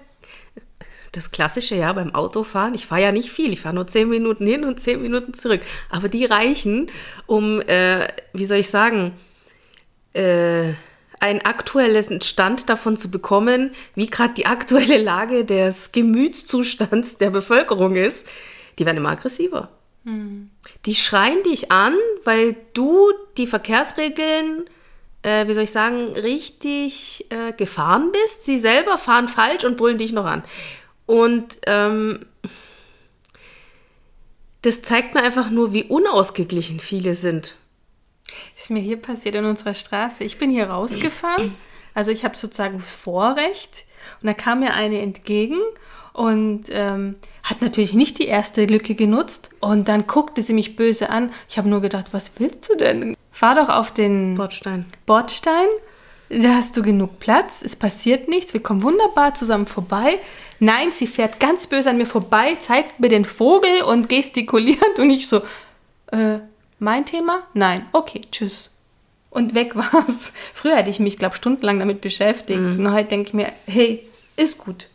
das 1.12 1.30
klassische 1.30 1.74
ja 1.74 1.92
beim 1.92 2.14
Autofahren, 2.14 2.74
ich 2.74 2.86
fahre 2.86 3.02
ja 3.02 3.12
nicht 3.12 3.30
viel, 3.30 3.52
ich 3.52 3.62
fahre 3.62 3.74
nur 3.74 3.86
zehn 3.86 4.08
Minuten 4.08 4.46
hin 4.46 4.64
und 4.64 4.78
zehn 4.78 5.00
Minuten 5.00 5.32
zurück. 5.34 5.62
Aber 5.90 6.08
die 6.08 6.24
reichen, 6.24 6.90
um, 7.26 7.60
äh, 7.62 8.08
wie 8.32 8.44
soll 8.44 8.58
ich 8.58 8.68
sagen, 8.68 9.12
äh, 10.14 10.74
einen 11.20 11.40
aktuellen 11.44 12.20
Stand 12.20 12.68
davon 12.68 12.96
zu 12.96 13.10
bekommen, 13.10 13.72
wie 13.94 14.06
gerade 14.06 14.34
die 14.34 14.46
aktuelle 14.46 14.98
Lage 14.98 15.44
des 15.44 15.92
Gemütszustands 15.92 17.18
der 17.18 17.30
Bevölkerung 17.30 17.96
ist, 17.96 18.26
die 18.78 18.86
werden 18.86 18.98
immer 18.98 19.10
aggressiver. 19.10 19.70
Mhm. 20.04 20.50
Die 20.86 20.94
schreien 20.94 21.42
dich 21.42 21.72
an, 21.72 21.94
weil 22.24 22.56
du 22.72 23.10
die 23.36 23.46
Verkehrsregeln 23.46 24.68
äh, 25.22 25.46
wie 25.48 25.54
soll 25.54 25.64
ich 25.64 25.70
sagen, 25.70 26.12
richtig 26.12 27.26
äh, 27.30 27.52
gefahren 27.52 28.12
bist. 28.12 28.44
Sie 28.44 28.58
selber 28.58 28.98
fahren 28.98 29.28
falsch 29.28 29.64
und 29.64 29.76
brüllen 29.76 29.98
dich 29.98 30.12
noch 30.12 30.26
an. 30.26 30.44
Und 31.06 31.58
ähm, 31.66 32.26
das 34.62 34.82
zeigt 34.82 35.14
mir 35.14 35.22
einfach 35.22 35.50
nur, 35.50 35.72
wie 35.72 35.84
unausgeglichen 35.84 36.80
viele 36.80 37.14
sind. 37.14 37.56
Das 38.54 38.64
ist 38.64 38.70
mir 38.70 38.80
hier 38.80 38.96
passiert 38.96 39.34
in 39.34 39.44
unserer 39.44 39.74
Straße. 39.74 40.24
Ich 40.24 40.38
bin 40.38 40.50
hier 40.50 40.70
rausgefahren, 40.70 41.54
also 41.94 42.10
ich 42.10 42.24
habe 42.24 42.36
sozusagen 42.36 42.78
das 42.78 42.94
Vorrecht 42.94 43.84
und 44.22 44.26
da 44.26 44.34
kam 44.34 44.60
mir 44.60 44.74
eine 44.74 45.00
entgegen 45.00 45.58
und 46.12 46.64
ähm, 46.70 47.16
hat 47.44 47.62
natürlich 47.62 47.94
nicht 47.94 48.18
die 48.18 48.26
erste 48.26 48.64
Lücke 48.64 48.94
genutzt. 48.94 49.50
Und 49.60 49.88
dann 49.88 50.06
guckte 50.06 50.42
sie 50.42 50.52
mich 50.52 50.74
böse 50.74 51.10
an. 51.10 51.30
Ich 51.48 51.58
habe 51.58 51.68
nur 51.68 51.80
gedacht, 51.80 52.08
was 52.12 52.32
willst 52.38 52.68
du 52.68 52.76
denn? 52.76 53.16
Fahr 53.30 53.54
doch 53.54 53.68
auf 53.68 53.92
den 53.94 54.34
Bordstein. 54.34 54.86
Bordstein. 55.06 55.68
Da 56.28 56.56
hast 56.56 56.76
du 56.76 56.82
genug 56.82 57.20
Platz, 57.20 57.62
es 57.64 57.74
passiert 57.74 58.28
nichts, 58.28 58.52
wir 58.52 58.62
kommen 58.62 58.82
wunderbar 58.82 59.34
zusammen 59.34 59.66
vorbei. 59.66 60.18
Nein, 60.58 60.92
sie 60.92 61.06
fährt 61.06 61.40
ganz 61.40 61.66
böse 61.66 61.88
an 61.88 61.96
mir 61.96 62.06
vorbei, 62.06 62.56
zeigt 62.56 63.00
mir 63.00 63.08
den 63.08 63.24
Vogel 63.24 63.82
und 63.82 64.10
gestikuliert 64.10 64.98
und 64.98 65.08
ich 65.08 65.26
so, 65.26 65.40
äh, 66.12 66.40
mein 66.78 67.06
Thema? 67.06 67.42
Nein, 67.54 67.86
okay, 67.92 68.22
tschüss. 68.30 68.74
Und 69.30 69.54
weg 69.54 69.76
war's. 69.76 70.32
Früher 70.54 70.76
hätte 70.76 70.90
ich 70.90 71.00
mich, 71.00 71.18
glaube 71.18 71.36
stundenlang 71.36 71.78
damit 71.78 72.00
beschäftigt. 72.00 72.60
Mhm. 72.60 72.86
Und 72.86 72.92
heute 72.92 73.08
denke 73.08 73.28
ich 73.28 73.34
mir, 73.34 73.52
hey, 73.66 74.08
ist 74.36 74.58
gut. 74.58 74.88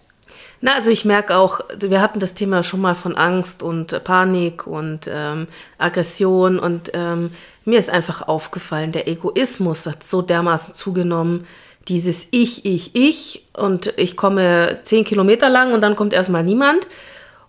Na, 0.62 0.76
also 0.76 0.90
ich 0.90 1.04
merke 1.04 1.36
auch, 1.36 1.60
wir 1.78 2.02
hatten 2.02 2.20
das 2.20 2.36
Thema 2.36 2.64
schon 2.64 2.80
mal 2.80 2.96
von 2.96 3.16
Angst 3.16 3.62
und 3.62 4.02
Panik 4.06 4.66
und 4.66 5.10
ähm, 5.12 5.48
Aggression 5.78 6.58
und 6.58 6.92
ähm, 6.94 7.32
mir 7.66 7.80
ist 7.80 7.90
einfach 7.90 8.22
aufgefallen, 8.28 8.94
der 8.94 9.08
Egoismus 9.10 9.86
hat 9.86 10.06
so 10.06 10.22
dermaßen 10.22 10.74
zugenommen. 10.74 11.48
Dieses 11.90 12.28
Ich, 12.32 12.66
Ich, 12.66 12.96
Ich 12.96 13.50
und 13.58 13.94
ich 13.98 14.16
komme 14.16 14.80
zehn 14.84 15.04
Kilometer 15.04 15.50
lang 15.50 15.74
und 15.74 15.82
dann 15.82 15.98
kommt 15.98 16.14
erstmal 16.14 16.44
niemand. 16.44 16.88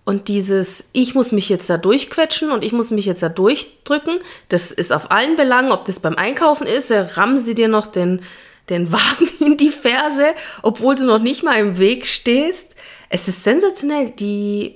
Und 0.04 0.28
dieses 0.28 0.84
Ich 0.92 1.14
muss 1.14 1.32
mich 1.32 1.48
jetzt 1.48 1.70
da 1.70 1.78
durchquetschen 1.78 2.50
und 2.50 2.62
ich 2.62 2.72
muss 2.72 2.90
mich 2.90 3.06
jetzt 3.06 3.22
da 3.22 3.30
durchdrücken, 3.30 4.18
das 4.48 4.70
ist 4.70 4.92
auf 4.92 5.10
allen 5.10 5.36
Belangen, 5.36 5.72
ob 5.72 5.86
das 5.86 6.00
beim 6.00 6.16
Einkaufen 6.16 6.66
ist, 6.66 6.92
rammen 6.92 7.38
sie 7.38 7.54
dir 7.54 7.68
noch 7.68 7.86
den, 7.86 8.22
den 8.68 8.92
Wagen 8.92 9.28
in 9.40 9.56
die 9.56 9.70
Ferse, 9.70 10.34
obwohl 10.62 10.94
du 10.94 11.04
noch 11.04 11.20
nicht 11.20 11.42
mal 11.42 11.58
im 11.58 11.78
Weg 11.78 12.06
stehst 12.06 12.74
es 13.14 13.28
ist 13.28 13.44
sensationell, 13.44 14.10
die, 14.10 14.74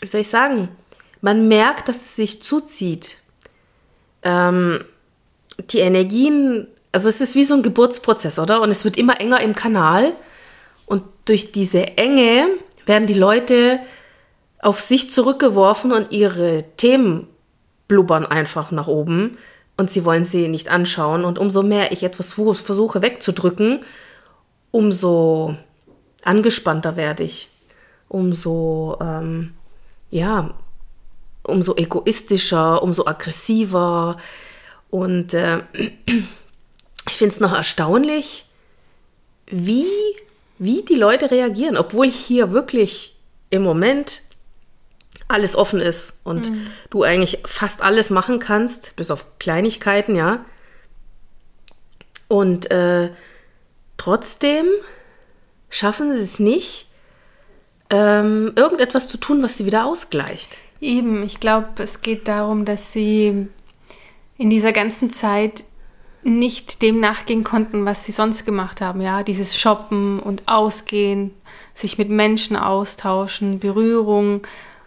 wie 0.00 0.08
soll 0.08 0.22
ich 0.22 0.28
sagen, 0.28 0.68
man 1.20 1.46
merkt, 1.46 1.88
dass 1.88 1.98
es 1.98 2.16
sich 2.16 2.42
zuzieht. 2.42 3.18
Ähm, 4.24 4.84
die 5.70 5.78
Energien, 5.78 6.66
also 6.90 7.08
es 7.08 7.20
ist 7.20 7.36
wie 7.36 7.44
so 7.44 7.54
ein 7.54 7.62
Geburtsprozess, 7.62 8.40
oder? 8.40 8.62
Und 8.62 8.72
es 8.72 8.84
wird 8.84 8.96
immer 8.96 9.20
enger 9.20 9.40
im 9.42 9.54
Kanal. 9.54 10.12
Und 10.86 11.04
durch 11.24 11.52
diese 11.52 11.96
Enge 11.96 12.48
werden 12.84 13.06
die 13.06 13.14
Leute 13.14 13.78
auf 14.60 14.80
sich 14.80 15.10
zurückgeworfen 15.10 15.92
und 15.92 16.10
ihre 16.12 16.64
Themen 16.76 17.26
blubbern 17.86 18.26
einfach 18.26 18.70
nach 18.70 18.86
oben 18.86 19.38
und 19.76 19.90
sie 19.90 20.04
wollen 20.04 20.24
sie 20.24 20.48
nicht 20.48 20.68
anschauen. 20.68 21.24
Und 21.24 21.38
umso 21.38 21.62
mehr 21.62 21.92
ich 21.92 22.02
etwas 22.02 22.32
versuche 22.32 23.02
wegzudrücken, 23.02 23.80
umso 24.70 25.56
angespannter 26.24 26.96
werde 26.96 27.22
ich 27.22 27.48
umso, 28.08 28.96
ähm, 29.00 29.54
ja, 30.10 30.54
umso 31.42 31.76
egoistischer, 31.76 32.82
umso 32.82 33.06
aggressiver. 33.06 34.16
Und 34.90 35.34
äh, 35.34 35.62
ich 37.06 37.16
finde 37.16 37.34
es 37.34 37.40
noch 37.40 37.52
erstaunlich, 37.52 38.46
wie, 39.46 39.86
wie 40.58 40.82
die 40.82 40.96
Leute 40.96 41.30
reagieren, 41.30 41.76
obwohl 41.76 42.10
hier 42.10 42.52
wirklich 42.52 43.16
im 43.50 43.62
Moment 43.62 44.22
alles 45.28 45.54
offen 45.54 45.80
ist 45.80 46.14
und 46.24 46.50
mhm. 46.50 46.66
du 46.90 47.02
eigentlich 47.02 47.40
fast 47.44 47.82
alles 47.82 48.10
machen 48.10 48.38
kannst, 48.38 48.96
bis 48.96 49.10
auf 49.10 49.26
Kleinigkeiten, 49.38 50.16
ja. 50.16 50.44
Und 52.28 52.70
äh, 52.70 53.10
trotzdem 53.98 54.66
schaffen 55.70 56.14
sie 56.14 56.22
es 56.22 56.38
nicht, 56.38 56.86
ähm, 57.90 58.52
irgendetwas 58.56 59.08
zu 59.08 59.18
tun, 59.18 59.42
was 59.42 59.56
sie 59.56 59.66
wieder 59.66 59.86
ausgleicht. 59.86 60.56
Eben, 60.80 61.22
ich 61.22 61.40
glaube, 61.40 61.82
es 61.82 62.00
geht 62.00 62.28
darum, 62.28 62.64
dass 62.64 62.92
sie 62.92 63.48
in 64.36 64.50
dieser 64.50 64.72
ganzen 64.72 65.12
Zeit 65.12 65.64
nicht 66.22 66.82
dem 66.82 67.00
nachgehen 67.00 67.44
konnten, 67.44 67.84
was 67.84 68.04
sie 68.04 68.12
sonst 68.12 68.44
gemacht 68.44 68.80
haben. 68.80 69.00
Ja, 69.00 69.22
dieses 69.22 69.58
Shoppen 69.58 70.20
und 70.20 70.42
Ausgehen, 70.46 71.32
sich 71.74 71.98
mit 71.98 72.10
Menschen 72.10 72.56
austauschen, 72.56 73.58
Berührung. 73.58 74.42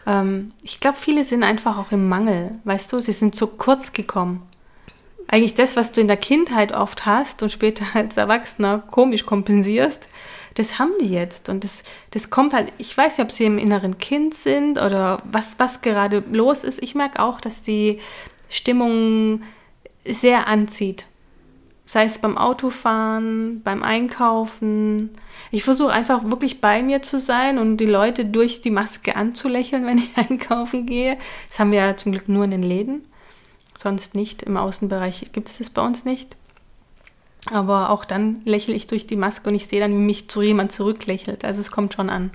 Ähm, 0.05 0.51
ich 0.63 0.79
glaube, 0.79 0.97
viele 0.99 1.23
sind 1.23 1.43
einfach 1.43 1.77
auch 1.77 1.91
im 1.91 2.09
Mangel. 2.09 2.59
Weißt 2.63 2.91
du, 2.91 2.99
sie 2.99 3.13
sind 3.13 3.35
zu 3.35 3.47
kurz 3.47 3.93
gekommen. 3.93 4.47
Eigentlich 5.27 5.53
das, 5.53 5.75
was 5.75 5.91
du 5.91 6.01
in 6.01 6.07
der 6.07 6.17
Kindheit 6.17 6.73
oft 6.73 7.05
hast 7.05 7.41
und 7.41 7.49
später 7.49 7.85
als 7.93 8.17
Erwachsener 8.17 8.79
komisch 8.79 9.25
kompensierst, 9.25 10.09
das 10.55 10.79
haben 10.79 10.91
die 10.99 11.07
jetzt. 11.07 11.47
Und 11.49 11.63
das, 11.63 11.83
das 12.11 12.29
kommt 12.29 12.53
halt, 12.53 12.73
ich 12.77 12.95
weiß 12.97 13.17
nicht, 13.17 13.25
ob 13.25 13.31
sie 13.31 13.45
im 13.45 13.57
inneren 13.57 13.97
Kind 13.97 14.33
sind 14.33 14.77
oder 14.77 15.21
was, 15.23 15.55
was 15.59 15.81
gerade 15.81 16.23
los 16.31 16.63
ist. 16.63 16.83
Ich 16.83 16.95
merke 16.95 17.21
auch, 17.21 17.39
dass 17.39 17.61
die 17.61 17.99
Stimmung 18.49 19.43
sehr 20.05 20.47
anzieht. 20.47 21.05
Sei 21.85 22.05
es 22.05 22.19
beim 22.19 22.37
Autofahren, 22.37 23.61
beim 23.63 23.83
Einkaufen. 23.83 25.09
Ich 25.51 25.63
versuche 25.63 25.91
einfach 25.91 26.23
wirklich 26.23 26.61
bei 26.61 26.83
mir 26.83 27.01
zu 27.01 27.19
sein 27.19 27.57
und 27.57 27.77
die 27.77 27.85
Leute 27.85 28.25
durch 28.25 28.61
die 28.61 28.71
Maske 28.71 29.15
anzulächeln, 29.15 29.85
wenn 29.87 29.97
ich 29.97 30.15
einkaufen 30.15 30.85
gehe. 30.85 31.17
Das 31.49 31.59
haben 31.59 31.71
wir 31.71 31.79
ja 31.79 31.97
zum 31.97 32.11
Glück 32.11 32.29
nur 32.29 32.45
in 32.45 32.51
den 32.51 32.63
Läden. 32.63 33.05
Sonst 33.75 34.15
nicht. 34.15 34.43
Im 34.43 34.57
Außenbereich 34.57 35.31
gibt 35.33 35.49
es 35.49 35.57
das 35.57 35.69
bei 35.69 35.81
uns 35.81 36.05
nicht. 36.05 36.35
Aber 37.49 37.89
auch 37.89 38.05
dann 38.05 38.41
lächle 38.45 38.75
ich 38.75 38.87
durch 38.87 39.07
die 39.07 39.15
Maske 39.15 39.49
und 39.49 39.55
ich 39.55 39.67
sehe 39.67 39.79
dann, 39.79 39.91
wie 39.91 40.01
mich 40.01 40.29
zu 40.29 40.41
jemand 40.41 40.71
zurücklächelt. 40.71 41.43
Also 41.43 41.61
es 41.61 41.71
kommt 41.71 41.93
schon 41.93 42.09
an. 42.09 42.31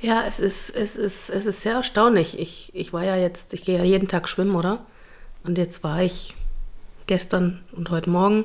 Ja, 0.00 0.24
es 0.24 0.40
ist, 0.40 0.70
es 0.70 0.96
ist, 0.96 1.28
es 1.28 1.46
ist 1.46 1.62
sehr 1.62 1.74
erstaunlich. 1.74 2.38
Ich, 2.38 2.70
ich 2.72 2.92
war 2.92 3.04
ja 3.04 3.16
jetzt, 3.16 3.52
ich 3.52 3.64
gehe 3.64 3.76
ja 3.76 3.84
jeden 3.84 4.08
Tag 4.08 4.28
schwimmen, 4.28 4.54
oder? 4.54 4.86
Und 5.42 5.58
jetzt 5.58 5.82
war 5.82 6.02
ich 6.02 6.34
gestern 7.10 7.60
und 7.72 7.90
heute 7.90 8.08
Morgen. 8.08 8.44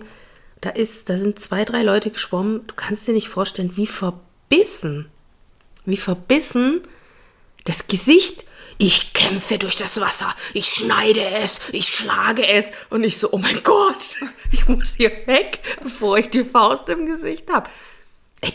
Da 0.59 0.71
ist, 0.71 1.07
da 1.09 1.17
sind 1.17 1.39
zwei, 1.39 1.65
drei 1.65 1.83
Leute 1.83 2.09
geschwommen. 2.09 2.65
Du 2.65 2.73
kannst 2.73 3.07
dir 3.07 3.13
nicht 3.13 3.29
vorstellen, 3.29 3.77
wie 3.77 3.85
verbissen, 3.85 5.05
wie 5.85 5.97
verbissen 5.97 6.81
das 7.65 7.85
Gesicht 7.85 8.45
ich 8.79 9.13
kämpfe 9.13 9.57
durch 9.57 9.77
das 9.77 10.01
Wasser, 10.01 10.35
ich 10.53 10.65
schneide 10.65 11.23
es, 11.23 11.61
ich 11.71 11.87
schlage 11.87 12.45
es 12.45 12.65
und 12.89 13.05
ich 13.05 13.19
so, 13.19 13.29
oh 13.31 13.37
mein 13.37 13.63
Gott, 13.63 14.19
ich 14.51 14.67
muss 14.67 14.95
hier 14.95 15.11
weg, 15.27 15.59
bevor 15.81 16.17
ich 16.17 16.29
die 16.29 16.43
Faust 16.43 16.89
im 16.89 17.05
Gesicht 17.05 17.53
habe. 17.53 17.69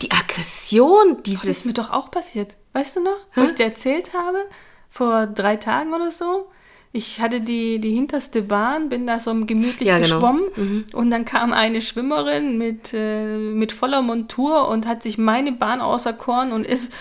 Die 0.03 0.11
Aggression, 0.11 1.23
dieses... 1.23 1.47
Das 1.47 1.57
ist 1.59 1.67
mir 1.67 1.73
doch 1.73 1.91
auch 1.91 2.11
passiert. 2.11 2.51
Weißt 2.75 2.97
du 2.97 3.01
noch, 3.01 3.17
wo 3.35 3.45
ich 3.45 3.55
dir 3.55 3.65
erzählt 3.65 4.13
habe? 4.13 4.45
Vor 4.91 5.27
drei 5.27 5.57
Tagen 5.57 5.95
oder 5.95 6.11
so. 6.11 6.51
Ich 6.93 7.21
hatte 7.21 7.41
die, 7.41 7.79
die 7.79 7.93
hinterste 7.93 8.43
Bahn, 8.43 8.89
bin 8.89 9.07
da 9.07 9.21
so 9.21 9.33
gemütlich 9.33 9.89
ja, 9.89 9.99
genau. 9.99 10.17
geschwommen 10.17 10.43
mhm. 10.57 10.85
und 10.93 11.11
dann 11.13 11.25
kam 11.25 11.53
eine 11.53 11.83
Schwimmerin 11.83 12.59
mit, 12.59 12.93
äh, 12.93 13.37
mit 13.37 13.71
voller 13.71 14.03
Montur 14.03 14.69
und 14.69 14.89
hat 14.89 15.05
sich 15.05 15.17
meine 15.17 15.53
Bahn 15.53 15.81
auserkoren 15.81 16.51
und 16.53 16.67
ist 16.67 16.93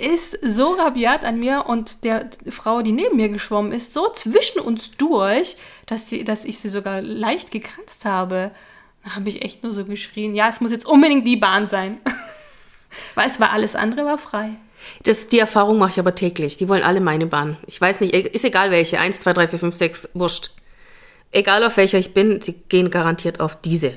ist 0.00 0.38
so 0.42 0.72
rabiat 0.72 1.24
an 1.24 1.38
mir 1.38 1.66
und 1.66 2.04
der 2.04 2.30
Frau, 2.48 2.80
die 2.80 2.92
neben 2.92 3.16
mir 3.16 3.28
geschwommen 3.28 3.70
ist, 3.70 3.92
so 3.92 4.10
zwischen 4.14 4.60
uns 4.60 4.92
durch, 4.92 5.56
dass, 5.86 6.08
sie, 6.08 6.24
dass 6.24 6.46
ich 6.46 6.58
sie 6.58 6.70
sogar 6.70 7.02
leicht 7.02 7.50
gekratzt 7.50 8.06
habe. 8.06 8.50
Da 9.04 9.16
habe 9.16 9.28
ich 9.28 9.42
echt 9.42 9.62
nur 9.62 9.72
so 9.72 9.84
geschrien, 9.84 10.34
ja, 10.34 10.48
es 10.48 10.60
muss 10.60 10.72
jetzt 10.72 10.86
unbedingt 10.86 11.26
die 11.26 11.36
Bahn 11.36 11.66
sein. 11.66 11.98
Weil 13.14 13.28
es 13.28 13.38
war 13.38 13.50
alles 13.50 13.76
andere 13.76 14.04
war 14.04 14.18
frei. 14.18 14.56
Das, 15.02 15.28
die 15.28 15.38
Erfahrung 15.38 15.78
mache 15.78 15.90
ich 15.90 15.98
aber 15.98 16.14
täglich. 16.14 16.56
Die 16.56 16.68
wollen 16.68 16.82
alle 16.82 17.00
meine 17.00 17.26
Bahn. 17.26 17.56
Ich 17.66 17.80
weiß 17.80 18.00
nicht, 18.00 18.14
ist 18.14 18.44
egal 18.44 18.70
welche. 18.70 18.98
Eins, 18.98 19.20
zwei, 19.20 19.32
drei, 19.32 19.48
vier, 19.48 19.58
fünf, 19.58 19.74
sechs, 19.74 20.08
wurscht. 20.14 20.50
Egal 21.32 21.64
auf 21.64 21.76
welcher 21.76 21.98
ich 21.98 22.12
bin, 22.12 22.40
sie 22.40 22.54
gehen 22.68 22.90
garantiert 22.90 23.40
auf 23.40 23.60
diese 23.60 23.96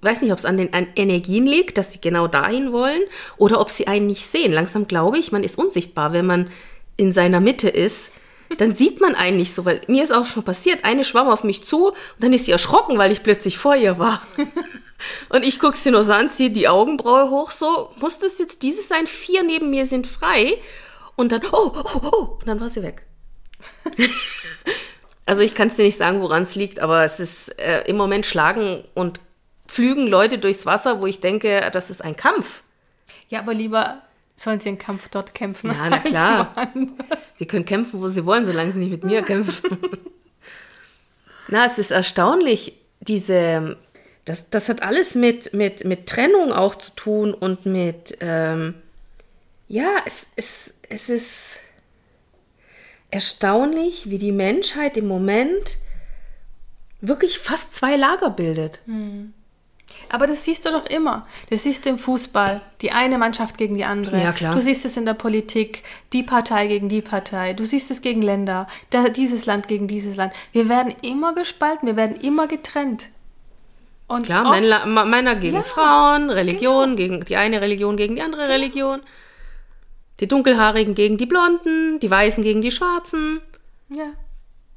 weiß 0.00 0.20
nicht, 0.20 0.32
ob 0.32 0.38
es 0.38 0.44
an 0.44 0.56
den 0.56 0.72
an 0.74 0.86
Energien 0.96 1.46
liegt, 1.46 1.78
dass 1.78 1.92
sie 1.92 2.00
genau 2.00 2.26
dahin 2.26 2.72
wollen 2.72 3.00
oder 3.36 3.60
ob 3.60 3.70
sie 3.70 3.86
einen 3.86 4.06
nicht 4.06 4.26
sehen. 4.26 4.52
Langsam 4.52 4.86
glaube 4.86 5.18
ich, 5.18 5.32
man 5.32 5.44
ist 5.44 5.58
unsichtbar, 5.58 6.12
wenn 6.12 6.26
man 6.26 6.50
in 6.96 7.12
seiner 7.12 7.40
Mitte 7.40 7.68
ist. 7.68 8.10
Dann 8.56 8.74
sieht 8.74 9.00
man 9.00 9.14
einen 9.14 9.36
nicht 9.36 9.52
so, 9.52 9.66
weil 9.66 9.82
mir 9.88 10.02
ist 10.02 10.12
auch 10.12 10.24
schon 10.24 10.42
passiert, 10.42 10.84
eine 10.84 11.04
schwamm 11.04 11.28
auf 11.28 11.44
mich 11.44 11.64
zu 11.64 11.88
und 11.88 11.96
dann 12.18 12.32
ist 12.32 12.46
sie 12.46 12.52
erschrocken, 12.52 12.96
weil 12.96 13.12
ich 13.12 13.22
plötzlich 13.22 13.58
vor 13.58 13.76
ihr 13.76 13.98
war. 13.98 14.22
und 15.28 15.44
ich 15.44 15.58
gucke 15.58 15.76
sie 15.76 15.90
nur 15.90 16.04
so 16.04 16.12
an, 16.12 16.30
ziehe 16.30 16.50
die 16.50 16.68
Augenbraue 16.68 17.30
hoch, 17.30 17.50
so, 17.50 17.92
muss 17.96 18.18
das 18.18 18.38
jetzt 18.38 18.62
dieses 18.62 18.88
sein? 18.88 19.06
Vier 19.06 19.42
neben 19.42 19.70
mir 19.70 19.86
sind 19.86 20.06
frei. 20.06 20.58
Und 21.16 21.32
dann, 21.32 21.42
oh, 21.52 21.72
oh, 21.74 22.00
oh, 22.02 22.38
und 22.40 22.46
dann 22.46 22.60
war 22.60 22.68
sie 22.68 22.82
weg. 22.82 23.04
also 25.26 25.42
ich 25.42 25.54
kann 25.54 25.68
es 25.68 25.74
dir 25.74 25.84
nicht 25.84 25.98
sagen, 25.98 26.20
woran 26.20 26.44
es 26.44 26.54
liegt, 26.54 26.78
aber 26.78 27.04
es 27.04 27.18
ist 27.18 27.58
äh, 27.58 27.82
im 27.88 27.96
Moment 27.96 28.24
Schlagen 28.24 28.84
und 28.94 29.20
pflügen 29.66 30.06
Leute 30.06 30.38
durchs 30.38 30.66
Wasser, 30.66 31.00
wo 31.00 31.06
ich 31.06 31.20
denke, 31.20 31.70
das 31.72 31.90
ist 31.90 32.02
ein 32.02 32.16
Kampf. 32.16 32.62
Ja, 33.28 33.40
aber 33.40 33.54
lieber 33.54 34.02
sollen 34.36 34.60
sie 34.60 34.68
einen 34.68 34.78
Kampf 34.78 35.08
dort 35.08 35.34
kämpfen. 35.34 35.70
Ja, 35.70 35.90
na 35.90 35.98
klar. 35.98 36.52
Sie 37.36 37.46
können 37.46 37.64
kämpfen, 37.64 38.00
wo 38.00 38.08
sie 38.08 38.24
wollen, 38.24 38.44
solange 38.44 38.72
sie 38.72 38.78
nicht 38.78 38.90
mit 38.90 39.04
mir 39.04 39.22
kämpfen. 39.24 39.78
Na, 41.48 41.66
es 41.66 41.78
ist 41.78 41.90
erstaunlich, 41.90 42.74
diese, 43.00 43.76
das, 44.28 44.50
das 44.50 44.68
hat 44.68 44.82
alles 44.82 45.14
mit, 45.14 45.54
mit, 45.54 45.84
mit 45.84 46.06
Trennung 46.06 46.52
auch 46.52 46.74
zu 46.74 46.90
tun 46.92 47.32
und 47.32 47.64
mit, 47.64 48.18
ähm, 48.20 48.74
ja, 49.68 49.88
es, 50.04 50.26
es, 50.36 50.74
es 50.88 51.08
ist 51.08 51.50
erstaunlich, 53.10 54.10
wie 54.10 54.18
die 54.18 54.32
Menschheit 54.32 54.96
im 54.98 55.08
Moment 55.08 55.78
wirklich 57.00 57.38
fast 57.38 57.74
zwei 57.74 57.96
Lager 57.96 58.28
bildet. 58.28 58.80
Aber 60.10 60.26
das 60.26 60.44
siehst 60.44 60.66
du 60.66 60.70
doch 60.70 60.84
immer. 60.86 61.26
Das 61.48 61.62
siehst 61.62 61.86
du 61.86 61.90
im 61.90 61.98
Fußball. 61.98 62.60
Die 62.82 62.92
eine 62.92 63.16
Mannschaft 63.16 63.56
gegen 63.56 63.74
die 63.74 63.84
andere. 63.84 64.20
Ja, 64.20 64.32
klar. 64.32 64.54
Du 64.54 64.60
siehst 64.60 64.84
es 64.84 64.98
in 64.98 65.06
der 65.06 65.14
Politik. 65.14 65.84
Die 66.12 66.22
Partei 66.22 66.66
gegen 66.66 66.90
die 66.90 67.02
Partei. 67.02 67.54
Du 67.54 67.64
siehst 67.64 67.90
es 67.90 68.02
gegen 68.02 68.20
Länder. 68.20 68.66
Dieses 69.16 69.46
Land 69.46 69.68
gegen 69.68 69.88
dieses 69.88 70.16
Land. 70.16 70.34
Wir 70.52 70.68
werden 70.68 70.94
immer 71.00 71.34
gespalten. 71.34 71.86
Wir 71.86 71.96
werden 71.96 72.16
immer 72.20 72.46
getrennt. 72.46 73.08
Und 74.08 74.24
Klar, 74.24 74.50
Männer, 74.50 75.04
Männer 75.04 75.36
gegen 75.36 75.56
Ja, 75.56 75.62
Frauen, 75.62 76.30
Religion 76.30 76.96
gegen 76.96 77.20
die 77.20 77.36
eine 77.36 77.60
Religion 77.60 77.96
gegen 77.96 78.16
die 78.16 78.22
andere 78.22 78.48
Religion, 78.48 79.02
die 80.20 80.26
Dunkelhaarigen 80.26 80.94
gegen 80.94 81.18
die 81.18 81.26
Blonden, 81.26 82.00
die 82.00 82.10
Weißen 82.10 82.42
gegen 82.42 82.62
die 82.62 82.70
Schwarzen. 82.70 83.42
Ja. 83.90 84.06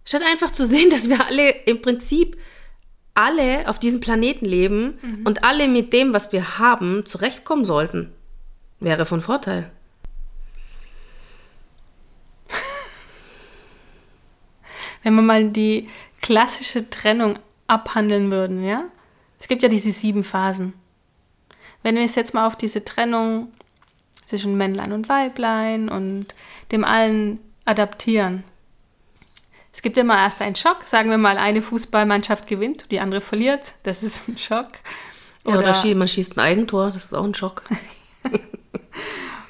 Statt 0.04 0.24
einfach 0.30 0.52
zu 0.52 0.66
sehen, 0.66 0.90
dass 0.92 1.10
wir 1.10 1.26
alle 1.26 1.50
im 1.50 1.82
Prinzip 1.82 2.38
alle 3.14 3.68
auf 3.68 3.80
diesem 3.80 4.00
Planeten 4.00 4.46
leben 4.46 4.98
und 5.26 5.44
alle 5.44 5.68
mit 5.68 5.92
dem, 5.92 6.14
was 6.14 6.32
wir 6.32 6.60
haben, 6.60 7.06
zurechtkommen 7.06 7.66
sollten. 7.66 8.14
Wäre 8.80 9.06
von 9.06 9.22
Vorteil. 9.22 9.70
Wenn 15.04 15.16
wir 15.16 15.22
mal 15.22 15.50
die 15.50 15.90
klassische 16.22 16.90
Trennung 16.90 17.40
abhandeln 17.68 18.32
würden, 18.32 18.64
ja? 18.64 18.86
Es 19.42 19.48
gibt 19.48 19.64
ja 19.64 19.70
diese 19.70 19.92
sieben 19.92 20.24
Phasen. 20.24 20.74
Wenn 21.82 21.96
wir 21.96 22.06
es 22.06 22.14
jetzt 22.14 22.36
mal 22.36 22.46
auf 22.46 22.56
diese 22.56 22.86
Trennung 22.86 23.52
zwischen 24.28 24.56
Männlein 24.56 24.94
und 24.94 25.10
Weiblein 25.10 25.90
und 25.90 26.28
dem 26.72 26.86
allen 26.86 27.40
adaptieren. 27.66 28.44
Es 29.74 29.82
gibt 29.82 29.98
immer 29.98 30.18
erst 30.18 30.42
einen 30.42 30.56
Schock, 30.56 30.84
sagen 30.86 31.10
wir 31.10 31.18
mal, 31.18 31.38
eine 31.38 31.62
Fußballmannschaft 31.62 32.48
gewinnt, 32.48 32.86
die 32.92 33.00
andere 33.00 33.22
verliert, 33.22 33.74
das 33.84 34.04
ist 34.04 34.28
ein 34.28 34.38
Schock. 34.38 34.70
Ja, 35.46 35.58
oder 35.58 35.76
man 35.96 36.08
schießt 36.08 36.38
ein 36.38 36.40
Eigentor, 36.40 36.92
das 36.92 37.06
ist 37.06 37.14
auch 37.14 37.24
ein 37.24 37.34
Schock. 37.34 37.64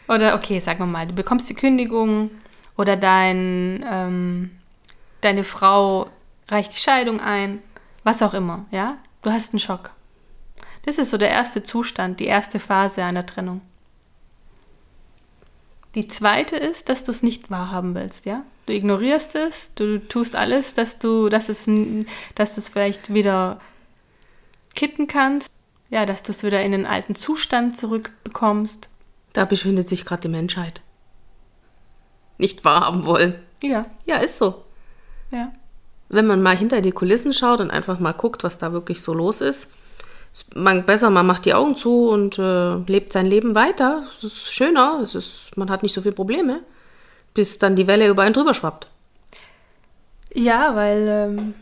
Oder 0.08 0.36
okay, 0.36 0.60
sagen 0.60 0.80
wir 0.80 0.88
mal, 0.88 1.08
du 1.08 1.16
bekommst 1.16 1.50
die 1.50 1.54
Kündigung 1.54 2.32
oder 2.76 2.98
dein, 2.98 3.86
ähm, 3.90 4.52
deine 5.22 5.46
Frau 5.46 6.10
reicht 6.50 6.74
die 6.74 6.80
Scheidung 6.80 7.22
ein, 7.22 7.60
was 8.04 8.22
auch 8.22 8.34
immer, 8.34 8.66
ja? 8.72 8.98
Du 9.22 9.32
hast 9.32 9.54
einen 9.54 9.60
Schock. 9.60 9.92
Das 10.84 10.98
ist 10.98 11.12
so 11.12 11.18
der 11.18 11.30
erste 11.30 11.64
Zustand, 11.64 12.20
die 12.20 12.26
erste 12.26 12.60
Phase 12.60 13.04
einer 13.04 13.26
Trennung. 13.26 13.62
Die 15.94 16.08
zweite 16.08 16.56
ist, 16.56 16.90
dass 16.90 17.04
du 17.04 17.12
es 17.12 17.22
nicht 17.22 17.52
wahrhaben 17.52 17.94
willst, 17.96 18.26
ja? 18.26 18.44
Du 18.66 18.74
ignorierst 18.74 19.36
es, 19.36 19.74
du 19.76 20.00
tust 20.00 20.36
alles, 20.36 20.74
dass 20.74 21.00
du, 21.00 21.28
dass 21.30 21.50
es, 21.50 21.66
dass 22.36 22.56
du 22.56 22.62
es 22.62 22.70
vielleicht 22.70 23.14
wieder 23.14 23.60
kitten 24.74 25.08
kannst, 25.08 25.50
ja, 25.90 26.06
dass 26.06 26.24
du 26.24 26.32
es 26.32 26.44
wieder 26.44 26.64
in 26.64 26.72
den 26.72 26.86
alten 26.86 27.16
Zustand 27.16 27.78
zurückbekommst. 27.78 28.88
Da 29.34 29.46
befindet 29.46 29.90
sich 29.90 30.06
gerade 30.06 30.22
die 30.22 30.30
Menschheit. 30.30 30.82
Nicht 32.38 32.64
wahrhaben 32.64 33.06
wollen. 33.06 33.36
Ja, 33.62 33.86
Ja, 34.06 34.18
ist 34.18 34.38
so. 34.38 34.64
ja. 35.32 35.52
Wenn 36.12 36.28
man 36.28 36.42
mal 36.42 36.58
hinter 36.58 36.82
die 36.82 36.92
Kulissen 36.92 37.34
schaut 37.34 37.62
und 37.62 37.72
einfach 37.72 38.00
mal 38.00 38.12
guckt, 38.12 38.44
was 38.44 38.58
da 38.58 38.74
wirklich 38.74 39.02
so 39.02 39.14
los 39.14 39.40
ist, 39.40 39.70
ist 40.34 40.56
man 40.56 40.86
besser, 40.86 41.10
man 41.10 41.26
macht 41.26 41.46
die 41.46 41.54
Augen 41.54 41.76
zu 41.76 42.10
und 42.10 42.38
äh, 42.38 42.76
lebt 42.76 43.14
sein 43.14 43.26
Leben 43.26 43.56
weiter. 43.56 44.04
Es 44.14 44.24
ist 44.24 44.54
schöner, 44.54 45.00
es 45.02 45.16
ist, 45.16 45.56
man 45.56 45.70
hat 45.70 45.84
nicht 45.84 45.94
so 45.94 46.02
viele 46.02 46.14
Probleme, 46.14 46.60
bis 47.34 47.58
dann 47.58 47.76
die 47.76 47.88
Welle 47.88 48.08
über 48.08 48.24
einen 48.24 48.34
drüber 48.34 48.54
schwappt. 48.54 48.88
Ja, 50.34 50.76
weil, 50.76 51.08
ähm, 51.08 51.54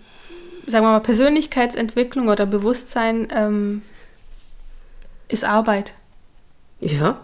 sagen 0.67 0.85
wir 0.85 0.91
mal, 0.91 0.99
Persönlichkeitsentwicklung 0.99 2.27
oder 2.27 2.45
Bewusstsein 2.45 3.27
ähm, 3.31 3.81
ist 5.27 5.43
Arbeit. 5.43 5.93
Ja. 6.79 7.19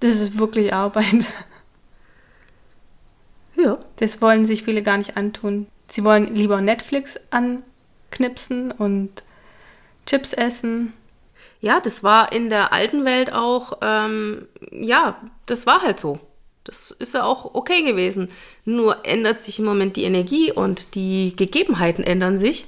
Das 0.00 0.14
ist 0.14 0.38
wirklich 0.38 0.72
Arbeit. 0.72 1.26
Ja. 3.62 3.78
Das 3.96 4.20
wollen 4.22 4.46
sich 4.46 4.62
viele 4.62 4.82
gar 4.82 4.98
nicht 4.98 5.16
antun. 5.16 5.66
Sie 5.88 6.04
wollen 6.04 6.34
lieber 6.34 6.60
Netflix 6.60 7.18
anknipsen 7.30 8.70
und 8.72 9.22
Chips 10.06 10.32
essen. 10.32 10.92
Ja, 11.60 11.80
das 11.80 12.02
war 12.02 12.32
in 12.32 12.48
der 12.48 12.72
alten 12.72 13.04
Welt 13.04 13.32
auch, 13.32 13.78
ähm, 13.82 14.48
ja, 14.70 15.20
das 15.46 15.66
war 15.66 15.82
halt 15.82 16.00
so. 16.00 16.20
Das 16.64 16.90
ist 16.92 17.14
ja 17.14 17.24
auch 17.24 17.54
okay 17.54 17.82
gewesen. 17.82 18.30
Nur 18.64 19.04
ändert 19.04 19.40
sich 19.40 19.58
im 19.58 19.64
Moment 19.64 19.96
die 19.96 20.04
Energie 20.04 20.52
und 20.52 20.94
die 20.94 21.34
Gegebenheiten 21.36 22.04
ändern 22.04 22.38
sich. 22.38 22.66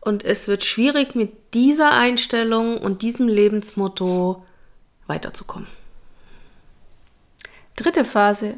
Und 0.00 0.24
es 0.24 0.48
wird 0.48 0.64
schwierig, 0.64 1.14
mit 1.14 1.54
dieser 1.54 1.92
Einstellung 1.92 2.78
und 2.78 3.02
diesem 3.02 3.28
Lebensmotto 3.28 4.44
weiterzukommen. 5.06 5.66
Dritte 7.76 8.04
Phase, 8.04 8.54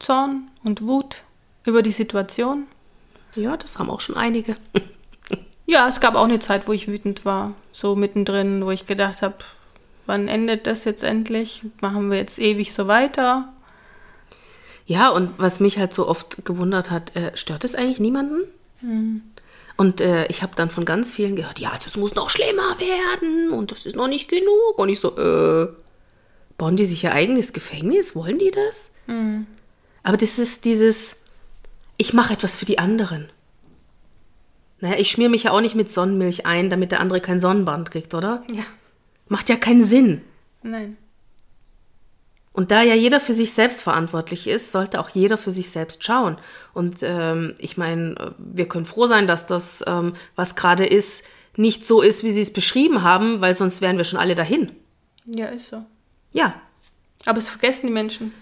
Zorn 0.00 0.50
und 0.64 0.82
Wut 0.82 1.22
über 1.64 1.82
die 1.82 1.92
Situation. 1.92 2.66
Ja, 3.36 3.56
das 3.56 3.78
haben 3.78 3.90
auch 3.90 4.00
schon 4.00 4.16
einige. 4.16 4.56
Ja, 5.66 5.86
es 5.88 6.00
gab 6.00 6.16
auch 6.16 6.24
eine 6.24 6.40
Zeit, 6.40 6.66
wo 6.66 6.72
ich 6.72 6.88
wütend 6.88 7.24
war. 7.24 7.54
So 7.70 7.94
mittendrin, 7.94 8.66
wo 8.66 8.72
ich 8.72 8.88
gedacht 8.88 9.22
habe, 9.22 9.36
wann 10.06 10.26
endet 10.26 10.66
das 10.66 10.84
jetzt 10.84 11.04
endlich? 11.04 11.62
Machen 11.80 12.10
wir 12.10 12.18
jetzt 12.18 12.40
ewig 12.40 12.72
so 12.72 12.88
weiter? 12.88 13.52
Ja, 14.84 15.10
und 15.10 15.30
was 15.38 15.60
mich 15.60 15.78
halt 15.78 15.94
so 15.94 16.08
oft 16.08 16.44
gewundert 16.44 16.90
hat, 16.90 17.14
äh, 17.14 17.36
stört 17.36 17.62
es 17.62 17.76
eigentlich 17.76 18.00
niemanden? 18.00 18.40
Und 19.76 20.00
äh, 20.00 20.26
ich 20.26 20.42
habe 20.42 20.56
dann 20.56 20.70
von 20.70 20.84
ganz 20.84 21.08
vielen 21.10 21.36
gehört, 21.36 21.60
ja, 21.60 21.70
das 21.84 21.96
muss 21.96 22.16
noch 22.16 22.30
schlimmer 22.30 22.76
werden 22.80 23.52
und 23.52 23.70
das 23.70 23.86
ist 23.86 23.94
noch 23.94 24.08
nicht 24.08 24.28
genug. 24.28 24.76
Und 24.76 24.88
ich 24.88 24.98
so, 24.98 25.16
äh, 25.16 25.68
bauen 26.58 26.76
die 26.76 26.86
sich 26.86 27.04
ihr 27.04 27.12
eigenes 27.12 27.52
Gefängnis? 27.52 28.16
Wollen 28.16 28.38
die 28.40 28.50
das? 28.50 28.90
Aber 30.02 30.16
das 30.16 30.38
ist 30.38 30.64
dieses, 30.64 31.16
ich 31.96 32.12
mache 32.12 32.32
etwas 32.32 32.56
für 32.56 32.64
die 32.64 32.78
anderen. 32.78 33.30
Naja, 34.80 34.96
ich 34.98 35.10
schmier 35.10 35.28
mich 35.28 35.44
ja 35.44 35.50
auch 35.50 35.60
nicht 35.60 35.74
mit 35.74 35.90
Sonnenmilch 35.90 36.46
ein, 36.46 36.70
damit 36.70 36.92
der 36.92 37.00
andere 37.00 37.20
kein 37.20 37.40
Sonnenbrand 37.40 37.90
kriegt, 37.90 38.14
oder? 38.14 38.42
Ja. 38.48 38.62
Macht 39.28 39.48
ja 39.48 39.56
keinen 39.56 39.84
Sinn. 39.84 40.22
Nein. 40.62 40.96
Und 42.52 42.70
da 42.72 42.82
ja 42.82 42.94
jeder 42.94 43.20
für 43.20 43.32
sich 43.32 43.52
selbst 43.52 43.80
verantwortlich 43.80 44.48
ist, 44.48 44.72
sollte 44.72 44.98
auch 45.00 45.10
jeder 45.10 45.38
für 45.38 45.50
sich 45.50 45.70
selbst 45.70 46.04
schauen. 46.04 46.36
Und 46.74 46.98
ähm, 47.02 47.54
ich 47.58 47.76
meine, 47.76 48.34
wir 48.38 48.68
können 48.68 48.86
froh 48.86 49.06
sein, 49.06 49.26
dass 49.26 49.46
das, 49.46 49.84
ähm, 49.86 50.14
was 50.34 50.56
gerade 50.56 50.84
ist, 50.84 51.22
nicht 51.56 51.84
so 51.84 52.00
ist, 52.00 52.24
wie 52.24 52.30
Sie 52.30 52.40
es 52.40 52.52
beschrieben 52.52 53.02
haben, 53.02 53.40
weil 53.40 53.54
sonst 53.54 53.80
wären 53.80 53.98
wir 53.98 54.04
schon 54.04 54.18
alle 54.18 54.34
dahin. 54.34 54.72
Ja, 55.26 55.46
ist 55.46 55.68
so. 55.68 55.84
Ja, 56.32 56.54
Aber 57.26 57.38
es 57.38 57.48
vergessen 57.48 57.86
die 57.86 57.92
Menschen, 57.92 58.32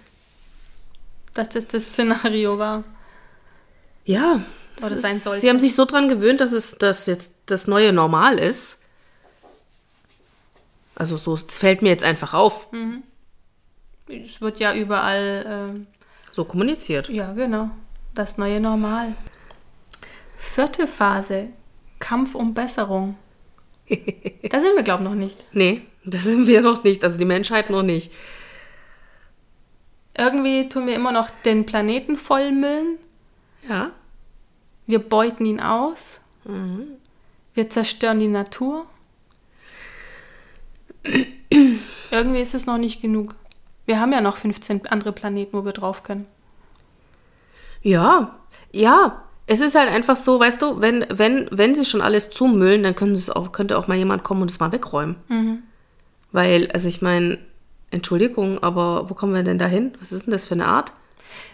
dass 1.39 1.49
das 1.51 1.67
das 1.69 1.85
Szenario 1.87 2.59
war. 2.59 2.85
ja. 4.05 4.43
Oder 4.81 4.97
sein 4.97 5.17
ist- 5.17 5.25
sollte. 5.25 5.41
Sie 5.41 5.49
haben 5.49 5.59
sich 5.59 5.75
so 5.75 5.85
dran 5.87 6.09
gewöhnt, 6.09 6.41
dass 6.41 6.53
es 6.53 6.79
dass 6.79 7.07
jetzt 7.07 7.35
das 7.47 7.67
neue 7.67 7.93
Normal 7.93 8.39
ist. 8.39 8.77
Also 10.95 11.17
so, 11.17 11.35
es 11.35 11.59
fällt 11.59 11.83
mir 11.83 11.89
jetzt 11.89 12.05
einfach 12.05 12.33
auf, 12.35 12.69
Es 14.09 14.41
wird 14.41 14.61
ja 14.61 14.75
überall, 14.75 15.45
ähm, 15.75 15.87
so 16.33 16.45
kommuniziert. 16.45 17.09
ja 17.09 17.33
genau, 17.33 17.71
das 18.15 18.39
neue 18.39 18.61
Normal. 18.61 19.15
Vierte 20.37 20.87
Phase, 20.87 21.49
Kampf 21.99 22.35
um 22.37 22.55
Besserung. 22.55 23.17
da 23.89 24.61
sind 24.61 24.77
wir, 24.77 24.83
glaube 24.85 25.03
ich, 25.05 25.09
noch 25.11 25.17
nicht. 25.17 25.37
Nee, 25.53 25.83
das 26.05 26.23
sind 26.25 26.47
wir 26.47 26.61
noch 26.61 26.85
nicht, 26.85 27.03
also 27.03 27.19
die 27.19 27.25
Menschheit 27.25 27.69
noch 27.71 27.83
nicht. 27.83 28.13
Irgendwie 30.19 30.69
tun 30.69 30.87
wir 30.89 30.97
immer 30.97 31.13
noch 31.13 31.31
den 31.31 31.65
Planeten 31.65 32.19
vollmüllen. 32.19 32.99
Ja, 33.69 33.93
Wir 34.87 34.99
beuten 34.99 35.47
ihn 35.47 35.61
aus. 35.61 36.21
Wir 37.55 37.71
zerstören 37.71 38.19
die 38.19 38.29
Natur. 38.29 38.87
Irgendwie 42.11 42.41
ist 42.41 42.55
es 42.55 42.67
noch 42.67 42.79
nicht 42.79 43.01
genug. 43.01 43.35
Wir 43.87 44.01
haben 44.01 44.13
ja 44.13 44.21
noch 44.21 44.37
15 44.37 44.87
andere 44.89 45.13
Planeten, 45.13 45.57
wo 45.57 45.65
wir 45.65 45.73
drauf 45.73 46.03
können. 46.03 46.27
Ja, 47.83 48.39
ja. 48.73 49.25
Es 49.47 49.61
ist 49.61 49.75
halt 49.75 49.89
einfach 49.89 50.17
so, 50.17 50.39
weißt 50.41 50.61
du, 50.61 50.81
wenn, 50.81 51.07
wenn, 51.11 51.49
wenn 51.51 51.75
sie 51.75 51.85
schon 51.87 52.03
alles 52.03 52.31
zumüllen, 52.31 52.83
dann 52.83 52.95
können 52.95 53.13
es 53.13 53.31
auch, 53.31 53.53
könnte 53.53 53.79
auch 53.79 53.87
mal 53.87 53.97
jemand 53.97 54.25
kommen 54.25 54.43
und 54.43 54.51
es 54.51 54.61
mal 54.61 54.73
wegräumen. 54.73 55.17
Mhm. 55.29 55.63
Weil, 56.33 56.71
also 56.73 56.89
ich 56.89 57.01
meine, 57.01 57.39
Entschuldigung, 57.91 58.63
aber 58.63 59.09
wo 59.09 59.15
kommen 59.15 59.35
wir 59.35 59.43
denn 59.43 59.59
da 59.59 59.67
hin? 59.67 59.93
Was 60.01 60.13
ist 60.13 60.27
denn 60.27 60.33
das 60.33 60.45
für 60.45 60.55
eine 60.55 60.67
Art? 60.67 60.93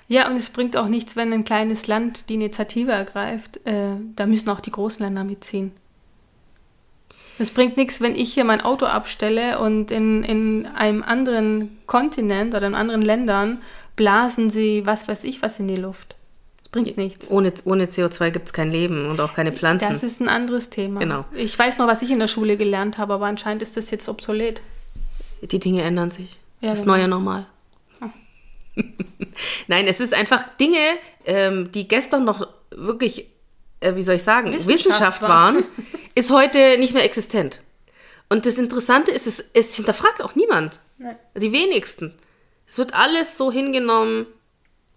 Ja, 0.09 0.29
und 0.29 0.37
es 0.37 0.51
bringt 0.51 0.77
auch 0.77 0.88
nichts, 0.88 1.16
wenn 1.16 1.33
ein 1.33 1.44
kleines 1.44 1.87
Land 1.87 2.29
die 2.29 2.35
Initiative 2.35 2.92
ergreift. 2.92 3.61
Äh, 3.66 3.97
da 4.16 4.27
müssen 4.27 4.49
auch 4.51 4.61
die 4.61 4.70
großen 4.70 5.05
Länder 5.05 5.25
mitziehen. 5.25 5.73
Es 7.38 7.51
bringt 7.51 7.77
nichts, 7.77 8.01
wenn 8.01 8.14
ich 8.14 8.33
hier 8.33 8.44
mein 8.44 8.61
Auto 8.61 8.87
abstelle 8.87 9.59
und 9.59 9.90
in, 9.90 10.23
in 10.23 10.66
einem 10.66 11.03
anderen 11.03 11.79
Kontinent 11.87 12.55
oder 12.55 12.66
in 12.66 12.75
anderen 12.75 13.03
Ländern 13.03 13.62
blasen 13.97 14.51
sie 14.51 14.87
was 14.87 15.09
weiß 15.09 15.25
ich 15.25 15.42
was 15.42 15.59
in 15.59 15.66
die 15.66 15.77
Luft. 15.77 16.14
Das 16.62 16.70
bringt 16.70 16.97
nichts. 16.97 17.31
Ohne, 17.31 17.53
ohne 17.64 17.87
CO2 17.87 18.31
gibt 18.31 18.47
es 18.47 18.53
kein 18.53 18.70
Leben 18.70 19.09
und 19.09 19.20
auch 19.20 19.35
keine 19.35 19.53
Pflanzen. 19.53 19.88
Das 19.88 20.05
ist 20.05 20.20
ein 20.20 20.29
anderes 20.29 20.70
Thema. 20.70 21.01
Genau. 21.01 21.25
Ich 21.35 21.59
weiß 21.59 21.79
noch, 21.79 21.88
was 21.88 22.03
ich 22.03 22.11
in 22.11 22.20
der 22.20 22.29
Schule 22.29 22.57
gelernt 22.57 22.99
habe, 22.99 23.14
aber 23.14 23.27
anscheinend 23.27 23.62
ist 23.62 23.77
das 23.77 23.90
jetzt 23.90 24.09
obsolet. 24.09 24.61
Die 25.51 25.59
Dinge 25.59 25.83
ändern 25.83 26.11
sich. 26.11 26.41
Ja, 26.61 26.71
das 26.71 26.83
genau. 26.83 26.97
neue 26.97 27.09
Normal. 27.09 27.47
Nein, 29.69 29.87
es 29.87 30.01
ist 30.01 30.15
einfach 30.15 30.57
Dinge, 30.57 30.79
ähm, 31.25 31.71
die 31.73 31.87
gestern 31.87 32.25
noch 32.25 32.49
wirklich, 32.71 33.29
äh, 33.81 33.95
wie 33.95 34.03
soll 34.03 34.17
ich 34.17 34.23
sagen, 34.23 34.49
Wissenschaft 34.49 34.69
Wissenschaft, 34.69 35.23
waren. 35.23 35.57
waren, 35.57 35.65
ist 36.15 36.31
heute 36.31 36.79
nicht 36.79 36.95
mehr 36.95 37.05
existent. 37.05 37.61
Und 38.29 38.47
das 38.47 38.59
Interessante 38.59 39.11
ist, 39.11 39.27
es, 39.27 39.45
es 39.53 39.75
hinterfragt 39.75 40.23
auch 40.23 40.35
niemand. 40.35 40.81
Nein. 40.99 41.17
Die 41.37 41.53
wenigsten. 41.53 42.15
Es 42.67 42.79
wird 42.79 42.95
alles 42.95 43.37
so 43.37 43.53
hingenommen 43.53 44.27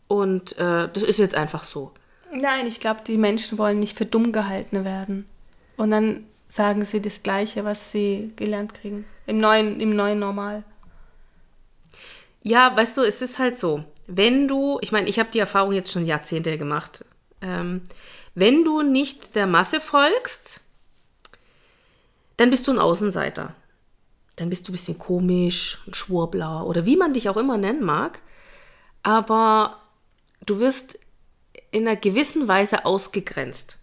und 0.08 0.58
äh, 0.58 0.90
das 0.92 1.04
ist 1.04 1.20
jetzt 1.20 1.36
einfach 1.36 1.64
so. 1.64 1.92
Nein, 2.32 2.68
ich 2.68 2.80
glaube, 2.80 3.02
die 3.06 3.18
Menschen 3.18 3.58
wollen 3.58 3.80
nicht 3.80 3.98
für 3.98 4.06
dumm 4.06 4.32
gehalten 4.32 4.84
werden. 4.86 5.28
Und 5.76 5.92
dann 5.92 6.26
sagen 6.48 6.86
sie 6.86 7.02
das 7.02 7.24
Gleiche, 7.24 7.66
was 7.66 7.92
sie 7.92 8.32
gelernt 8.36 8.74
kriegen. 8.74 9.06
Im 9.26 9.38
neuen, 9.38 9.80
im 9.80 9.96
neuen 9.96 10.20
Normal. 10.20 10.64
Ja, 12.44 12.76
weißt 12.76 12.98
du, 12.98 13.02
es 13.02 13.22
ist 13.22 13.40
halt 13.40 13.58
so, 13.58 13.84
wenn 14.08 14.48
du, 14.48 14.80
ich 14.82 14.92
meine, 14.92 15.10
ich 15.10 15.20
habe 15.20 15.30
die 15.32 15.40
Erfahrung 15.40 15.74
jetzt 15.74 15.92
schon 15.92 16.06
Jahrzehnte 16.06 16.58
gemacht, 16.58 17.04
ähm, 17.42 17.82
wenn 18.36 18.64
du 18.64 18.82
nicht 18.82 19.36
der 19.36 19.48
Masse 19.48 19.82
folgst, 19.82 20.62
dann 22.38 22.50
bist 22.50 22.68
du 22.68 22.72
ein 22.72 22.80
Außenseiter. 22.80 23.54
Dann 24.38 24.50
bist 24.50 24.68
du 24.68 24.72
ein 24.72 24.74
bisschen 24.74 25.00
komisch, 25.00 25.82
ein 25.88 25.94
Schwurbler 25.94 26.66
oder 26.66 26.86
wie 26.86 26.96
man 26.96 27.14
dich 27.14 27.28
auch 27.30 27.38
immer 27.38 27.58
nennen 27.58 27.84
mag. 27.84 28.22
Aber 29.04 29.82
du 30.46 30.60
wirst 30.60 31.00
in 31.72 31.88
einer 31.88 31.98
gewissen 31.98 32.48
Weise 32.48 32.86
ausgegrenzt. 32.86 33.80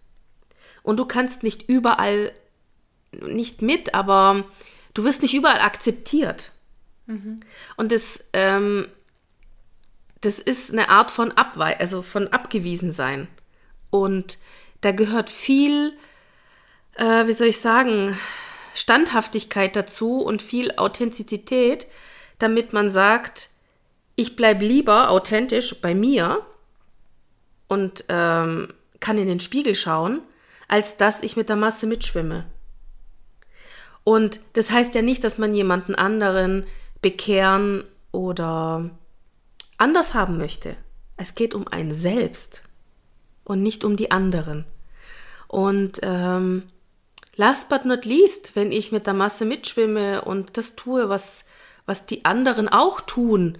Und 0.81 0.97
du 0.97 1.05
kannst 1.05 1.43
nicht 1.43 1.67
überall, 1.67 2.31
nicht 3.21 3.61
mit, 3.61 3.93
aber 3.93 4.45
du 4.93 5.03
wirst 5.03 5.21
nicht 5.21 5.33
überall 5.33 5.61
akzeptiert. 5.61 6.51
Und 7.77 7.91
das, 7.91 8.23
ähm, 8.33 8.87
das 10.21 10.39
ist 10.39 10.71
eine 10.71 10.89
Art 10.89 11.11
von 11.11 11.31
Abwei 11.31 11.79
also 11.79 12.01
von 12.01 12.27
abgewiesen 12.29 12.91
sein. 12.91 13.27
Und 13.89 14.37
da 14.81 14.91
gehört 14.91 15.29
viel, 15.29 15.93
äh, 16.95 17.27
wie 17.27 17.33
soll 17.33 17.47
ich 17.47 17.59
sagen, 17.59 18.17
Standhaftigkeit 18.73 19.75
dazu 19.75 20.21
und 20.21 20.41
viel 20.41 20.73
Authentizität, 20.77 21.87
damit 22.39 22.73
man 22.73 22.91
sagt, 22.91 23.49
ich 24.15 24.35
bleibe 24.35 24.65
lieber 24.65 25.09
authentisch 25.09 25.81
bei 25.81 25.95
mir 25.95 26.45
und 27.67 28.05
ähm, 28.09 28.73
kann 28.99 29.17
in 29.17 29.27
den 29.27 29.39
Spiegel 29.39 29.75
schauen, 29.75 30.21
als 30.67 30.97
dass 30.97 31.21
ich 31.21 31.37
mit 31.37 31.49
der 31.49 31.55
Masse 31.55 31.85
mitschwimme. 31.85 32.45
Und 34.05 34.39
das 34.53 34.69
heißt 34.71 34.95
ja 34.95 35.01
nicht, 35.01 35.23
dass 35.23 35.39
man 35.39 35.53
jemanden 35.53 35.95
anderen 35.95 36.65
bekehren 37.01 37.83
oder 38.11 38.91
anders 39.77 40.13
haben 40.13 40.37
möchte. 40.37 40.77
Es 41.17 41.33
geht 41.35 41.55
um 41.55 41.67
ein 41.67 41.91
Selbst 41.91 42.61
und 43.43 43.63
nicht 43.63 43.83
um 43.83 43.95
die 43.97 44.11
anderen. 44.11 44.63
Und 45.47 45.99
ähm, 46.03 46.63
last 47.35 47.67
but 47.67 47.85
not 47.85 48.05
least, 48.05 48.55
wenn 48.55 48.71
ich 48.71 48.91
mit 48.91 49.07
der 49.07 49.15
Masse 49.15 49.43
mitschwimme 49.43 50.21
und 50.21 50.55
das 50.55 50.75
tue, 50.75 51.09
was, 51.09 51.43
was 51.87 52.05
die 52.05 52.25
anderen 52.25 52.69
auch 52.69 53.01
tun, 53.01 53.57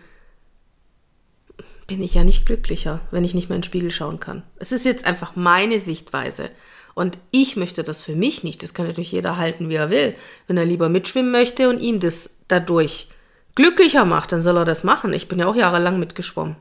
bin 1.88 2.03
ich 2.03 2.13
ja 2.13 2.23
nicht 2.23 2.45
glücklicher, 2.45 3.01
wenn 3.10 3.23
ich 3.23 3.34
nicht 3.34 3.49
mehr 3.49 3.55
in 3.55 3.62
den 3.62 3.67
Spiegel 3.67 3.91
schauen 3.91 4.19
kann. 4.19 4.43
Es 4.58 4.71
ist 4.71 4.86
jetzt 4.86 5.05
einfach 5.05 5.36
meine 5.36 5.79
Sichtweise. 5.79 6.51
Und 6.95 7.19
ich 7.31 7.58
möchte 7.58 7.84
das 7.84 8.01
für 8.01 8.15
mich 8.15 8.43
nicht. 8.43 8.63
Das 8.63 8.73
kann 8.73 8.88
natürlich 8.88 9.12
jeder 9.12 9.38
halten, 9.38 9.69
wie 9.69 9.75
er 9.75 9.89
will. 9.89 10.15
Wenn 10.47 10.58
er 10.58 10.65
lieber 10.65 10.89
mitschwimmen 10.89 11.31
möchte 11.31 11.69
und 11.69 11.79
ihm 11.79 11.99
das 11.99 12.38
dadurch 12.47 13.10
glücklicher 13.53 14.05
macht, 14.05 14.31
dann 14.31 14.41
soll 14.41 14.58
er 14.58 14.65
das 14.65 14.86
machen. 14.86 15.13
Ich 15.13 15.27
bin 15.27 15.38
ja 15.38 15.45
auch 15.45 15.55
jahrelang 15.55 15.99
mitgeschwommen. 15.99 16.55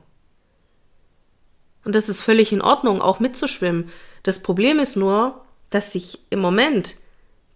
Und 1.85 1.95
das 1.95 2.09
ist 2.09 2.23
völlig 2.23 2.53
in 2.53 2.63
Ordnung, 2.63 3.01
auch 3.01 3.21
mitzuschwimmen. 3.21 3.91
Das 4.25 4.41
Problem 4.41 4.81
ist 4.81 4.97
nur, 4.97 5.45
dass 5.71 5.93
sich 5.93 6.19
im 6.31 6.41
Moment 6.41 6.97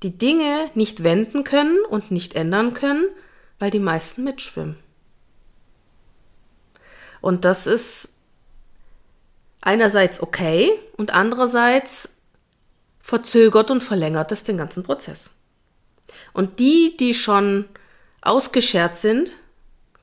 die 0.04 0.16
Dinge 0.16 0.70
nicht 0.74 1.02
wenden 1.02 1.42
können 1.42 1.78
und 1.88 2.12
nicht 2.12 2.34
ändern 2.34 2.74
können, 2.74 3.06
weil 3.58 3.72
die 3.72 3.80
meisten 3.80 4.22
mitschwimmen. 4.22 4.76
Und 7.20 7.44
das 7.44 7.66
ist 7.66 8.10
einerseits 9.60 10.22
okay 10.22 10.70
und 10.96 11.12
andererseits 11.12 12.10
verzögert 13.08 13.70
und 13.70 13.82
verlängert 13.82 14.30
das 14.30 14.44
den 14.44 14.58
ganzen 14.58 14.82
Prozess. 14.82 15.30
Und 16.34 16.58
die, 16.58 16.94
die 16.98 17.14
schon 17.14 17.64
ausgeschert 18.20 18.98
sind, 18.98 19.32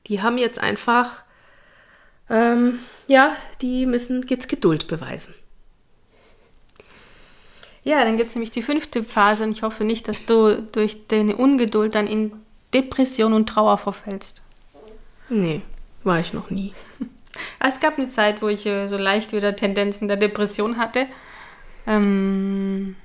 die 0.08 0.22
haben 0.22 0.38
jetzt 0.38 0.58
einfach, 0.58 1.22
ähm, 2.28 2.80
ja, 3.06 3.36
die 3.62 3.86
müssen 3.86 4.26
jetzt 4.26 4.48
Geduld 4.48 4.88
beweisen. 4.88 5.34
Ja, 7.84 8.02
dann 8.02 8.16
gibt 8.16 8.30
es 8.30 8.34
nämlich 8.34 8.50
die 8.50 8.62
fünfte 8.62 9.04
Phase 9.04 9.44
und 9.44 9.52
ich 9.52 9.62
hoffe 9.62 9.84
nicht, 9.84 10.08
dass 10.08 10.24
du 10.24 10.60
durch 10.72 11.06
deine 11.06 11.36
Ungeduld 11.36 11.94
dann 11.94 12.08
in 12.08 12.32
Depression 12.74 13.34
und 13.34 13.48
Trauer 13.48 13.78
verfällst. 13.78 14.42
Nee, 15.28 15.62
war 16.02 16.18
ich 16.18 16.32
noch 16.32 16.50
nie. 16.50 16.72
Es 17.60 17.80
gab 17.80 17.98
eine 17.98 18.08
Zeit, 18.08 18.40
wo 18.40 18.48
ich 18.48 18.64
äh, 18.64 18.88
so 18.88 18.96
leicht 18.96 19.34
wieder 19.34 19.54
Tendenzen 19.54 20.08
der 20.08 20.16
Depression 20.16 20.78
hatte. 20.78 21.06
Ähm, 21.86 22.96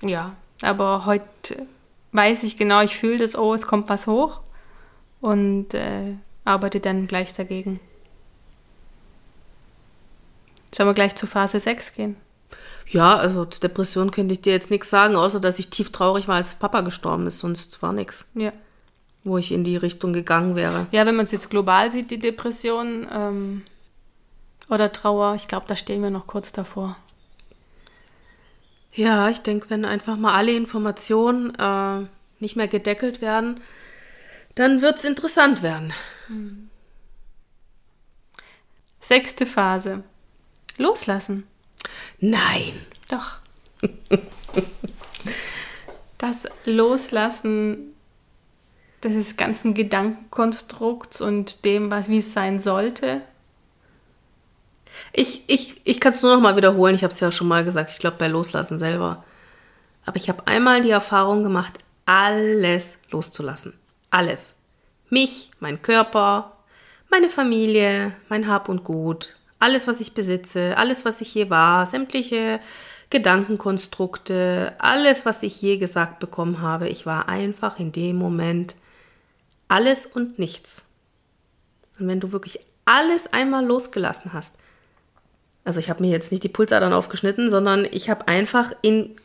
ja, 0.00 0.34
aber 0.62 1.06
heute 1.06 1.66
weiß 2.12 2.42
ich 2.44 2.56
genau, 2.56 2.80
ich 2.82 2.96
fühle 2.96 3.18
das, 3.18 3.36
oh, 3.36 3.54
es 3.54 3.66
kommt 3.66 3.88
was 3.88 4.06
hoch 4.06 4.40
und 5.20 5.74
äh, 5.74 6.14
arbeite 6.44 6.80
dann 6.80 7.06
gleich 7.06 7.32
dagegen. 7.34 7.80
Sollen 10.74 10.88
wir 10.88 10.94
gleich 10.94 11.14
zu 11.14 11.26
Phase 11.26 11.60
6 11.60 11.94
gehen? 11.94 12.16
Ja, 12.88 13.16
also 13.16 13.44
zur 13.44 13.60
Depression 13.60 14.10
könnte 14.10 14.34
ich 14.34 14.40
dir 14.42 14.52
jetzt 14.52 14.70
nichts 14.70 14.90
sagen, 14.90 15.16
außer 15.16 15.40
dass 15.40 15.58
ich 15.58 15.70
tief 15.70 15.92
traurig 15.92 16.28
war, 16.28 16.36
als 16.36 16.54
Papa 16.54 16.80
gestorben 16.80 17.26
ist. 17.26 17.38
Sonst 17.38 17.82
war 17.82 17.92
nichts, 17.92 18.26
Ja. 18.34 18.52
wo 19.24 19.38
ich 19.38 19.52
in 19.52 19.64
die 19.64 19.76
Richtung 19.76 20.12
gegangen 20.12 20.56
wäre. 20.56 20.86
Ja, 20.90 21.06
wenn 21.06 21.16
man 21.16 21.26
es 21.26 21.32
jetzt 21.32 21.50
global 21.50 21.90
sieht, 21.90 22.10
die 22.10 22.18
Depression 22.18 23.06
ähm, 23.12 23.62
oder 24.68 24.92
Trauer, 24.92 25.34
ich 25.34 25.46
glaube, 25.48 25.66
da 25.68 25.76
stehen 25.76 26.02
wir 26.02 26.10
noch 26.10 26.26
kurz 26.26 26.52
davor. 26.52 26.96
Ja, 28.94 29.30
ich 29.30 29.40
denke, 29.40 29.70
wenn 29.70 29.84
einfach 29.84 30.16
mal 30.16 30.34
alle 30.34 30.52
Informationen 30.52 31.54
äh, 31.54 32.06
nicht 32.40 32.56
mehr 32.56 32.68
gedeckelt 32.68 33.20
werden, 33.22 33.60
dann 34.54 34.82
wird 34.82 34.98
es 34.98 35.04
interessant 35.04 35.62
werden. 35.62 35.94
Sechste 39.00 39.46
Phase. 39.46 40.04
Loslassen. 40.76 41.44
Nein. 42.20 42.86
Doch. 43.08 43.38
Das 46.18 46.46
Loslassen 46.64 47.94
des 49.02 49.36
ganzen 49.36 49.74
Gedankenkonstrukts 49.74 51.20
und 51.20 51.64
dem, 51.64 51.90
was 51.90 52.08
wie 52.08 52.18
es 52.18 52.32
sein 52.32 52.60
sollte. 52.60 53.22
Ich, 55.12 55.44
ich, 55.46 55.80
ich 55.84 56.00
kann 56.00 56.12
es 56.12 56.22
nur 56.22 56.34
noch 56.34 56.42
mal 56.42 56.56
wiederholen. 56.56 56.94
Ich 56.94 57.04
habe 57.04 57.12
es 57.12 57.20
ja 57.20 57.30
schon 57.30 57.48
mal 57.48 57.64
gesagt. 57.64 57.90
Ich 57.92 57.98
glaube, 57.98 58.16
bei 58.18 58.28
Loslassen 58.28 58.78
selber. 58.78 59.24
Aber 60.04 60.16
ich 60.16 60.28
habe 60.28 60.46
einmal 60.46 60.82
die 60.82 60.90
Erfahrung 60.90 61.42
gemacht, 61.42 61.74
alles 62.06 62.96
loszulassen. 63.10 63.74
Alles. 64.10 64.54
Mich, 65.10 65.50
mein 65.60 65.82
Körper, 65.82 66.52
meine 67.10 67.28
Familie, 67.28 68.12
mein 68.28 68.48
Hab 68.48 68.68
und 68.68 68.84
Gut, 68.84 69.36
alles, 69.58 69.86
was 69.86 70.00
ich 70.00 70.14
besitze, 70.14 70.76
alles, 70.76 71.04
was 71.04 71.20
ich 71.20 71.34
je 71.34 71.50
war, 71.50 71.86
sämtliche 71.86 72.58
Gedankenkonstrukte, 73.10 74.72
alles, 74.78 75.24
was 75.26 75.42
ich 75.42 75.60
je 75.60 75.76
gesagt 75.76 76.18
bekommen 76.18 76.62
habe. 76.62 76.88
Ich 76.88 77.06
war 77.06 77.28
einfach 77.28 77.78
in 77.78 77.92
dem 77.92 78.16
Moment 78.16 78.74
alles 79.68 80.06
und 80.06 80.38
nichts. 80.38 80.82
Und 81.98 82.08
wenn 82.08 82.20
du 82.20 82.32
wirklich 82.32 82.60
alles 82.86 83.32
einmal 83.32 83.64
losgelassen 83.64 84.32
hast, 84.32 84.58
Also 85.64 85.78
ich 85.80 85.90
habe 85.90 86.02
mir 86.02 86.10
jetzt 86.10 86.32
nicht 86.32 86.42
die 86.42 86.48
Pulsadern 86.48 86.92
aufgeschnitten, 86.92 87.48
sondern 87.48 87.86
ich 87.90 88.10
habe 88.10 88.28
einfach 88.28 88.72
in, 88.82 89.16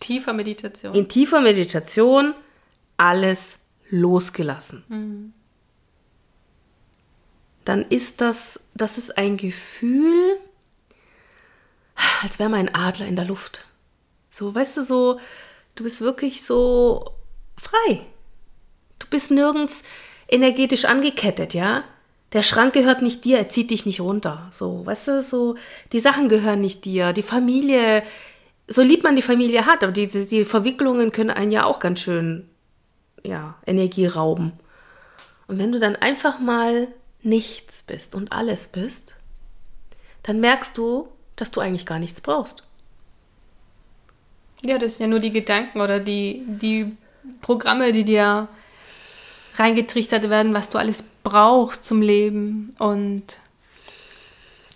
Tiefer 0.00 0.32
Meditation. 0.32 0.94
in 0.94 1.08
tiefer 1.08 1.40
Meditation 1.40 2.34
alles 2.96 3.56
losgelassen. 3.88 5.32
Dann 7.64 7.82
ist 7.88 8.20
das, 8.20 8.60
das 8.74 8.98
ist 8.98 9.16
ein 9.16 9.36
Gefühl, 9.36 10.38
als 12.22 12.38
wäre 12.38 12.50
man 12.50 12.60
ein 12.68 12.74
Adler 12.74 13.06
in 13.06 13.16
der 13.16 13.24
Luft. 13.24 13.64
So, 14.30 14.54
weißt 14.54 14.76
du, 14.78 14.82
so, 14.82 15.20
du 15.74 15.84
bist 15.84 16.00
wirklich 16.00 16.44
so 16.44 17.14
frei. 17.56 18.06
Du 18.98 19.06
bist 19.08 19.30
nirgends 19.30 19.82
energetisch 20.28 20.84
angekettet, 20.84 21.54
ja? 21.54 21.84
Der 22.32 22.42
Schrank 22.42 22.74
gehört 22.74 23.02
nicht 23.02 23.24
dir, 23.24 23.38
er 23.38 23.48
zieht 23.48 23.70
dich 23.70 23.86
nicht 23.86 24.00
runter. 24.00 24.48
So, 24.52 24.86
weißt 24.86 25.08
du, 25.08 25.22
so, 25.22 25.56
die 25.92 25.98
Sachen 25.98 26.28
gehören 26.28 26.60
nicht 26.60 26.84
dir, 26.84 27.12
die 27.12 27.22
Familie, 27.22 28.02
so 28.68 28.82
lieb 28.82 29.02
man 29.02 29.16
die 29.16 29.22
Familie 29.22 29.66
hat, 29.66 29.82
aber 29.82 29.92
die, 29.92 30.06
die, 30.06 30.26
die 30.26 30.44
Verwicklungen 30.44 31.10
können 31.10 31.30
einen 31.30 31.50
ja 31.50 31.64
auch 31.64 31.80
ganz 31.80 32.00
schön, 32.00 32.48
ja, 33.24 33.56
Energie 33.66 34.06
rauben. 34.06 34.52
Und 35.48 35.58
wenn 35.58 35.72
du 35.72 35.80
dann 35.80 35.96
einfach 35.96 36.38
mal 36.38 36.86
nichts 37.22 37.82
bist 37.82 38.14
und 38.14 38.32
alles 38.32 38.68
bist, 38.68 39.16
dann 40.22 40.38
merkst 40.40 40.78
du, 40.78 41.08
dass 41.34 41.50
du 41.50 41.60
eigentlich 41.60 41.86
gar 41.86 41.98
nichts 41.98 42.20
brauchst. 42.20 42.64
Ja, 44.64 44.78
das 44.78 44.96
sind 44.96 45.06
ja 45.06 45.10
nur 45.10 45.20
die 45.20 45.32
Gedanken 45.32 45.80
oder 45.80 46.00
die, 46.00 46.44
die 46.46 46.96
Programme, 47.40 47.92
die 47.92 48.04
dir 48.04 48.48
reingetrichtert 49.56 50.28
werden, 50.30 50.54
was 50.54 50.70
du 50.70 50.78
alles 50.78 51.02
brauchst 51.22 51.84
zum 51.84 52.02
Leben 52.02 52.74
und 52.78 53.38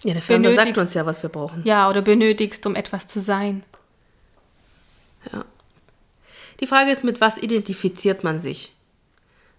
Ja, 0.02 0.12
der 0.12 0.22
Fernseher 0.22 0.52
sagt 0.52 0.78
uns 0.78 0.94
ja, 0.94 1.06
was 1.06 1.22
wir 1.22 1.30
brauchen. 1.30 1.62
ja, 1.64 1.88
oder 1.88 2.02
benötigst, 2.02 2.66
um 2.66 2.74
etwas 2.74 3.06
zu 3.06 3.20
sein. 3.20 3.62
Ja. 5.32 5.44
Die 6.60 6.66
Frage 6.66 6.90
ist, 6.90 7.04
mit 7.04 7.20
was 7.20 7.38
identifiziert 7.38 8.24
man 8.24 8.38
sich? 8.40 8.72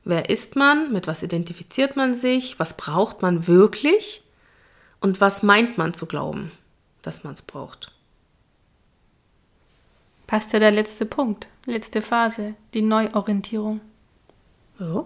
Wer 0.04 0.30
ist 0.30 0.56
man? 0.56 0.94
Mit 0.94 1.08
was 1.08 1.24
identifiziert 1.24 1.96
man 1.96 2.14
sich? 2.14 2.60
Was 2.60 2.78
braucht 2.78 3.22
man 3.24 3.48
wirklich? 3.48 4.22
Und 5.02 5.20
was 5.20 5.42
meint 5.44 5.78
man 5.78 5.94
zu 5.94 6.06
glauben, 6.06 6.52
dass 7.02 7.24
man 7.24 7.34
es 7.34 7.42
braucht? 7.42 7.92
Passt 10.28 10.54
ja 10.54 10.60
der 10.60 10.72
letzte 10.72 11.06
Punkt, 11.06 11.48
letzte 11.66 12.02
Phase, 12.02 12.56
die 12.74 12.82
Neuorientierung. 12.82 13.82
Ja. 14.80 15.06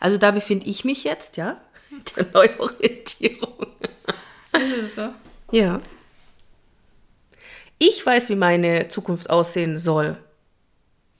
Also 0.00 0.18
da 0.18 0.30
befinde 0.30 0.66
ich 0.66 0.84
mich 0.84 1.04
jetzt, 1.04 1.36
ja? 1.36 1.60
Der 2.16 2.26
Neuorientierung. 2.32 3.66
Ist 4.52 4.72
es 4.72 4.94
so? 4.94 5.08
Ja. 5.50 5.80
Ich 7.78 8.04
weiß, 8.04 8.28
wie 8.30 8.36
meine 8.36 8.88
Zukunft 8.88 9.30
aussehen 9.30 9.76
soll. 9.76 10.16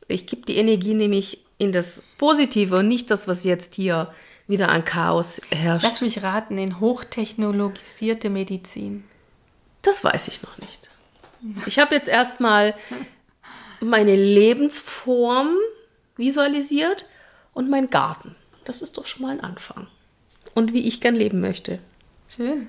Ich 0.08 0.26
gebe 0.26 0.42
die 0.42 0.56
Energie 0.56 0.94
nämlich 0.94 1.44
in 1.58 1.72
das 1.72 2.02
Positive 2.18 2.78
und 2.78 2.88
nicht 2.88 3.10
das, 3.10 3.28
was 3.28 3.44
jetzt 3.44 3.74
hier 3.74 4.12
wieder 4.46 4.68
an 4.68 4.84
Chaos 4.84 5.40
herrscht. 5.50 5.86
Lass 5.88 6.00
mich 6.00 6.22
raten, 6.22 6.58
in 6.58 6.80
hochtechnologisierte 6.80 8.30
Medizin. 8.30 9.04
Das 9.82 10.04
weiß 10.04 10.28
ich 10.28 10.42
noch 10.42 10.56
nicht. 10.58 10.88
Ich 11.66 11.78
habe 11.78 11.94
jetzt 11.94 12.08
erstmal 12.08 12.74
meine 13.80 14.16
Lebensform 14.16 15.50
visualisiert 16.16 17.06
und 17.52 17.68
meinen 17.68 17.90
Garten. 17.90 18.34
Das 18.66 18.82
ist 18.82 18.98
doch 18.98 19.06
schon 19.06 19.22
mal 19.22 19.30
ein 19.32 19.40
Anfang. 19.40 19.86
Und 20.54 20.72
wie 20.74 20.86
ich 20.86 21.00
gern 21.00 21.14
leben 21.14 21.40
möchte. 21.40 21.78
Schön. 22.28 22.68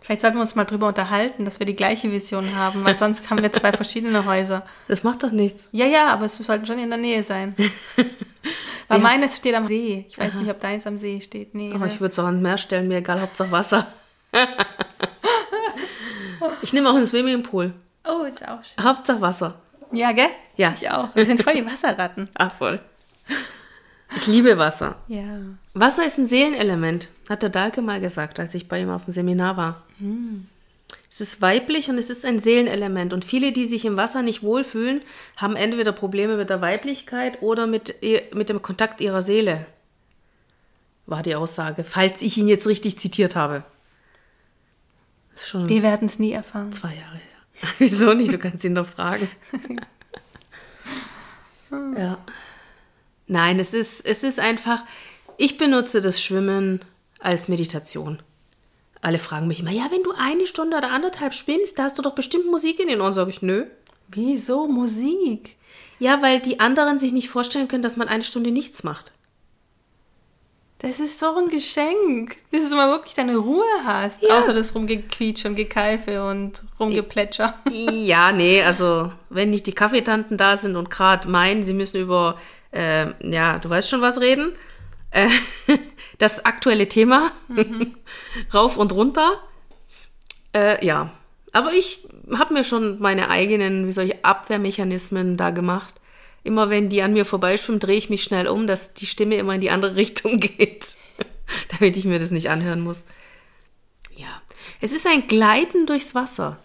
Vielleicht 0.00 0.20
sollten 0.22 0.36
wir 0.36 0.40
uns 0.40 0.54
mal 0.54 0.64
drüber 0.64 0.86
unterhalten, 0.88 1.44
dass 1.44 1.58
wir 1.58 1.66
die 1.66 1.76
gleiche 1.76 2.10
Vision 2.10 2.54
haben, 2.56 2.84
weil 2.84 2.96
sonst 2.96 3.28
haben 3.28 3.42
wir 3.42 3.52
zwei 3.52 3.72
verschiedene 3.72 4.24
Häuser. 4.24 4.64
Das 4.88 5.02
macht 5.02 5.22
doch 5.22 5.32
nichts. 5.32 5.68
Ja, 5.72 5.86
ja, 5.86 6.08
aber 6.08 6.26
es 6.26 6.36
sollten 6.36 6.64
schon 6.66 6.78
in 6.78 6.88
der 6.90 6.98
Nähe 6.98 7.22
sein. 7.22 7.54
Weil 8.88 8.98
Ja. 8.98 9.02
meines 9.02 9.36
steht 9.36 9.56
am 9.56 9.66
See. 9.66 10.06
Ich 10.08 10.16
weiß 10.16 10.34
nicht, 10.34 10.48
ob 10.48 10.60
deins 10.60 10.86
am 10.86 10.96
See 10.96 11.20
steht. 11.20 11.56
Nee. 11.56 11.70
Aber 11.74 11.86
ne? 11.86 11.92
ich 11.92 12.00
würde 12.00 12.12
es 12.12 12.18
auch 12.20 12.26
an 12.26 12.40
Meer 12.40 12.56
stellen, 12.56 12.86
mir 12.86 12.98
egal, 12.98 13.20
Hauptsache 13.20 13.50
Wasser. 13.50 13.88
ich 16.62 16.72
nehme 16.72 16.88
auch 16.88 16.94
einen 16.94 17.04
Swimmingpool. 17.06 17.72
oh, 18.04 18.22
ist 18.22 18.46
auch 18.46 18.62
schön. 18.62 18.84
Hauptsache 18.84 19.20
Wasser. 19.20 19.60
Ja, 19.90 20.12
gell? 20.12 20.30
Ja. 20.56 20.72
Ich 20.80 20.88
auch. 20.88 21.14
Wir 21.16 21.24
sind 21.24 21.42
voll 21.42 21.54
die 21.54 21.66
Wasserratten. 21.66 22.28
Ach 22.38 22.52
voll. 22.52 22.78
Ich 24.14 24.26
liebe 24.26 24.56
Wasser. 24.56 24.96
Ja. 25.08 25.40
Wasser 25.74 26.06
ist 26.06 26.18
ein 26.18 26.26
Seelenelement, 26.26 27.08
hat 27.28 27.42
der 27.42 27.50
Dahlke 27.50 27.82
mal 27.82 28.00
gesagt, 28.00 28.38
als 28.38 28.54
ich 28.54 28.68
bei 28.68 28.80
ihm 28.80 28.90
auf 28.90 29.04
dem 29.04 29.12
Seminar 29.12 29.56
war. 29.56 29.82
Es 31.10 31.20
ist 31.20 31.42
weiblich 31.42 31.90
und 31.90 31.98
es 31.98 32.10
ist 32.10 32.24
ein 32.24 32.38
Seelenelement. 32.38 33.12
Und 33.12 33.24
viele, 33.24 33.52
die 33.52 33.66
sich 33.66 33.84
im 33.84 33.96
Wasser 33.96 34.22
nicht 34.22 34.42
wohlfühlen, 34.42 35.00
haben 35.36 35.56
entweder 35.56 35.92
Probleme 35.92 36.36
mit 36.36 36.50
der 36.50 36.60
Weiblichkeit 36.60 37.42
oder 37.42 37.66
mit, 37.66 37.96
mit 38.34 38.48
dem 38.48 38.62
Kontakt 38.62 39.00
ihrer 39.00 39.22
Seele. 39.22 39.66
War 41.06 41.22
die 41.22 41.34
Aussage, 41.34 41.84
falls 41.84 42.22
ich 42.22 42.36
ihn 42.36 42.48
jetzt 42.48 42.66
richtig 42.66 42.98
zitiert 42.98 43.34
habe. 43.34 43.64
Schon 45.36 45.68
Wir 45.68 45.82
werden 45.82 46.06
es 46.06 46.18
nie 46.18 46.32
erfahren. 46.32 46.72
zwei 46.72 46.94
Jahre 46.94 47.16
her. 47.16 47.68
Wieso 47.78 48.14
nicht? 48.14 48.32
Du 48.32 48.38
kannst 48.38 48.64
ihn 48.64 48.74
doch 48.74 48.86
fragen. 48.86 49.28
ja. 51.96 52.18
Nein, 53.26 53.58
es 53.58 53.74
ist, 53.74 54.04
es 54.04 54.22
ist 54.22 54.38
einfach, 54.38 54.84
ich 55.36 55.58
benutze 55.58 56.00
das 56.00 56.22
Schwimmen 56.22 56.84
als 57.18 57.48
Meditation. 57.48 58.22
Alle 59.00 59.18
fragen 59.18 59.46
mich 59.46 59.60
immer, 59.60 59.70
ja, 59.70 59.88
wenn 59.90 60.02
du 60.02 60.12
eine 60.16 60.46
Stunde 60.46 60.76
oder 60.76 60.90
anderthalb 60.90 61.34
schwimmst, 61.34 61.78
da 61.78 61.84
hast 61.84 61.98
du 61.98 62.02
doch 62.02 62.14
bestimmt 62.14 62.46
Musik 62.46 62.80
in 62.80 62.88
den 62.88 63.00
Ohren. 63.00 63.12
Sag 63.12 63.28
ich, 63.28 63.42
nö. 63.42 63.66
Wieso 64.08 64.66
Musik? 64.66 65.56
Ja, 65.98 66.22
weil 66.22 66.40
die 66.40 66.60
anderen 66.60 66.98
sich 66.98 67.12
nicht 67.12 67.28
vorstellen 67.28 67.68
können, 67.68 67.82
dass 67.82 67.96
man 67.96 68.08
eine 68.08 68.22
Stunde 68.22 68.50
nichts 68.50 68.84
macht. 68.84 69.12
Das 70.78 71.00
ist 71.00 71.18
so 71.18 71.34
ein 71.34 71.48
Geschenk, 71.48 72.36
dass 72.52 72.68
du 72.68 72.76
mal 72.76 72.90
wirklich 72.90 73.14
deine 73.14 73.36
Ruhe 73.36 73.64
hast. 73.84 74.22
Ja. 74.22 74.38
Außer 74.38 74.52
das 74.52 74.74
Rumgequietsche 74.74 75.48
und 75.48 75.56
Gekeife 75.56 76.22
und 76.22 76.62
Rumgeplätscher. 76.78 77.54
Ja, 77.70 78.30
nee, 78.30 78.62
also 78.62 79.10
wenn 79.30 79.50
nicht 79.50 79.66
die 79.66 79.72
Kaffeetanten 79.72 80.36
da 80.36 80.56
sind 80.56 80.76
und 80.76 80.90
gerade 80.90 81.28
meinen, 81.28 81.64
sie 81.64 81.72
müssen 81.72 81.98
über, 81.98 82.38
äh, 82.72 83.06
ja, 83.20 83.58
du 83.58 83.70
weißt 83.70 83.88
schon 83.88 84.00
was 84.00 84.20
reden, 84.20 84.52
äh, 85.10 85.28
das 86.18 86.44
aktuelle 86.44 86.88
Thema, 86.88 87.32
rauf 88.54 88.76
und 88.76 88.92
runter, 88.92 89.40
äh, 90.54 90.84
ja. 90.84 91.10
Aber 91.52 91.72
ich 91.72 92.06
habe 92.36 92.54
mir 92.54 92.64
schon 92.64 93.00
meine 93.00 93.30
eigenen, 93.30 93.86
wie 93.86 93.92
soll 93.92 94.04
ich, 94.06 94.24
Abwehrmechanismen 94.24 95.36
da 95.36 95.50
gemacht. 95.50 95.94
Immer 96.42 96.70
wenn 96.70 96.88
die 96.88 97.02
an 97.02 97.12
mir 97.12 97.24
vorbeischwimmen, 97.24 97.80
drehe 97.80 97.96
ich 97.96 98.10
mich 98.10 98.22
schnell 98.22 98.46
um, 98.46 98.66
dass 98.66 98.94
die 98.94 99.06
Stimme 99.06 99.36
immer 99.36 99.54
in 99.54 99.60
die 99.60 99.70
andere 99.70 99.96
Richtung 99.96 100.40
geht, 100.40 100.96
damit 101.70 101.96
ich 101.96 102.04
mir 102.04 102.18
das 102.18 102.30
nicht 102.30 102.50
anhören 102.50 102.80
muss. 102.80 103.04
Ja, 104.14 104.42
es 104.80 104.92
ist 104.92 105.06
ein 105.06 105.26
Gleiten 105.28 105.86
durchs 105.86 106.14
Wasser. 106.14 106.58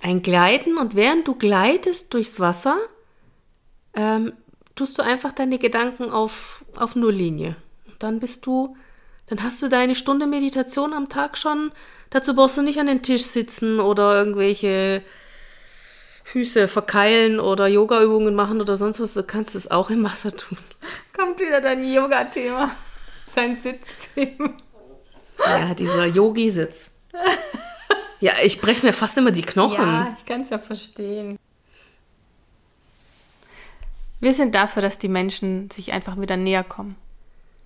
Ein 0.00 0.22
Gleiten 0.22 0.78
und 0.78 0.94
während 0.94 1.26
du 1.26 1.34
gleitest 1.34 2.14
durchs 2.14 2.38
Wasser, 2.38 2.78
ähm, 3.94 4.32
tust 4.78 4.98
du 4.98 5.02
einfach 5.02 5.32
deine 5.32 5.58
Gedanken 5.58 6.10
auf, 6.10 6.64
auf 6.76 6.94
Nulllinie. 6.94 7.56
Und 7.86 8.02
dann 8.02 8.20
bist 8.20 8.46
du, 8.46 8.76
dann 9.26 9.42
hast 9.42 9.60
du 9.60 9.68
deine 9.68 9.94
Stunde 9.94 10.26
Meditation 10.26 10.92
am 10.92 11.08
Tag 11.08 11.36
schon. 11.36 11.72
Dazu 12.10 12.34
brauchst 12.34 12.56
du 12.56 12.62
nicht 12.62 12.78
an 12.78 12.86
den 12.86 13.02
Tisch 13.02 13.24
sitzen 13.24 13.80
oder 13.80 14.14
irgendwelche 14.14 15.02
Füße 16.24 16.68
verkeilen 16.68 17.40
oder 17.40 17.66
Yoga-Übungen 17.66 18.34
machen 18.34 18.60
oder 18.60 18.76
sonst 18.76 19.00
was. 19.00 19.14
Du 19.14 19.24
kannst 19.24 19.56
es 19.56 19.70
auch 19.70 19.90
im 19.90 20.04
Wasser 20.04 20.34
tun. 20.34 20.58
Kommt 21.12 21.40
wieder 21.40 21.60
dein 21.60 21.84
Yoga-Thema. 21.84 22.70
Sein 23.34 23.56
Sitzthema. 23.56 24.50
Ja, 25.44 25.74
dieser 25.74 26.06
Yogi-Sitz. 26.06 26.90
Ja, 28.20 28.32
ich 28.42 28.60
breche 28.60 28.84
mir 28.84 28.92
fast 28.92 29.16
immer 29.16 29.30
die 29.30 29.42
Knochen. 29.42 29.86
Ja, 29.86 30.12
ich 30.18 30.26
kann 30.26 30.40
es 30.40 30.50
ja 30.50 30.58
verstehen. 30.58 31.38
Wir 34.20 34.34
sind 34.34 34.54
dafür, 34.54 34.82
dass 34.82 34.98
die 34.98 35.08
Menschen 35.08 35.70
sich 35.70 35.92
einfach 35.92 36.20
wieder 36.20 36.36
näher 36.36 36.64
kommen. 36.64 36.96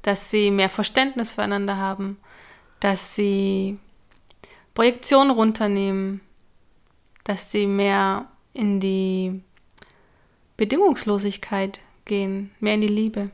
Dass 0.03 0.31
sie 0.31 0.51
mehr 0.51 0.69
Verständnis 0.69 1.33
füreinander 1.33 1.77
haben. 1.77 2.19
Dass 2.81 3.15
sie 3.15 3.79
Projektion 4.75 5.31
runternehmen. 5.31 6.21
Dass 7.25 7.51
sie 7.51 7.67
mehr 7.67 8.27
in 8.53 8.81
die 8.81 9.43
Bedingungslosigkeit 10.57 11.81
gehen. 12.05 12.51
Mehr 12.61 12.75
in 12.75 12.81
die 12.83 12.89
Liebe. 12.89 13.31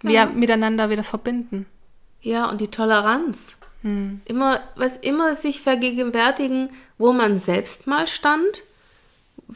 Wir 0.00 0.26
miteinander 0.26 0.90
wieder 0.90 1.04
verbinden. 1.04 1.66
Ja, 2.20 2.48
und 2.48 2.60
die 2.60 2.68
Toleranz. 2.68 3.56
Immer, 3.84 4.60
was 4.76 4.96
immer 4.98 5.34
sich 5.34 5.60
vergegenwärtigen, 5.60 6.70
wo 6.98 7.12
man 7.12 7.36
selbst 7.36 7.88
mal 7.88 8.06
stand, 8.06 8.62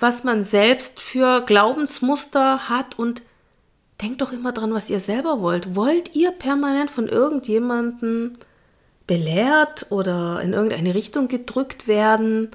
was 0.01 0.25
man 0.25 0.45
selbst 0.45 1.01
für 1.01 1.41
Glaubensmuster 1.43 2.69
hat 2.69 2.99
und 2.99 3.23
denkt 4.03 4.21
doch 4.21 4.33
immer 4.33 4.53
dran, 4.53 4.75
was 4.75 4.91
ihr 4.91 5.01
selber 5.01 5.41
wollt. 5.41 5.75
Wollt 5.75 6.15
ihr 6.15 6.33
permanent 6.33 6.91
von 6.91 7.09
irgendjemandem 7.09 8.37
belehrt 9.07 9.87
oder 9.91 10.41
in 10.43 10.53
irgendeine 10.53 10.95
Richtung 10.95 11.29
gedrückt 11.29 11.89
werden. 11.89 12.51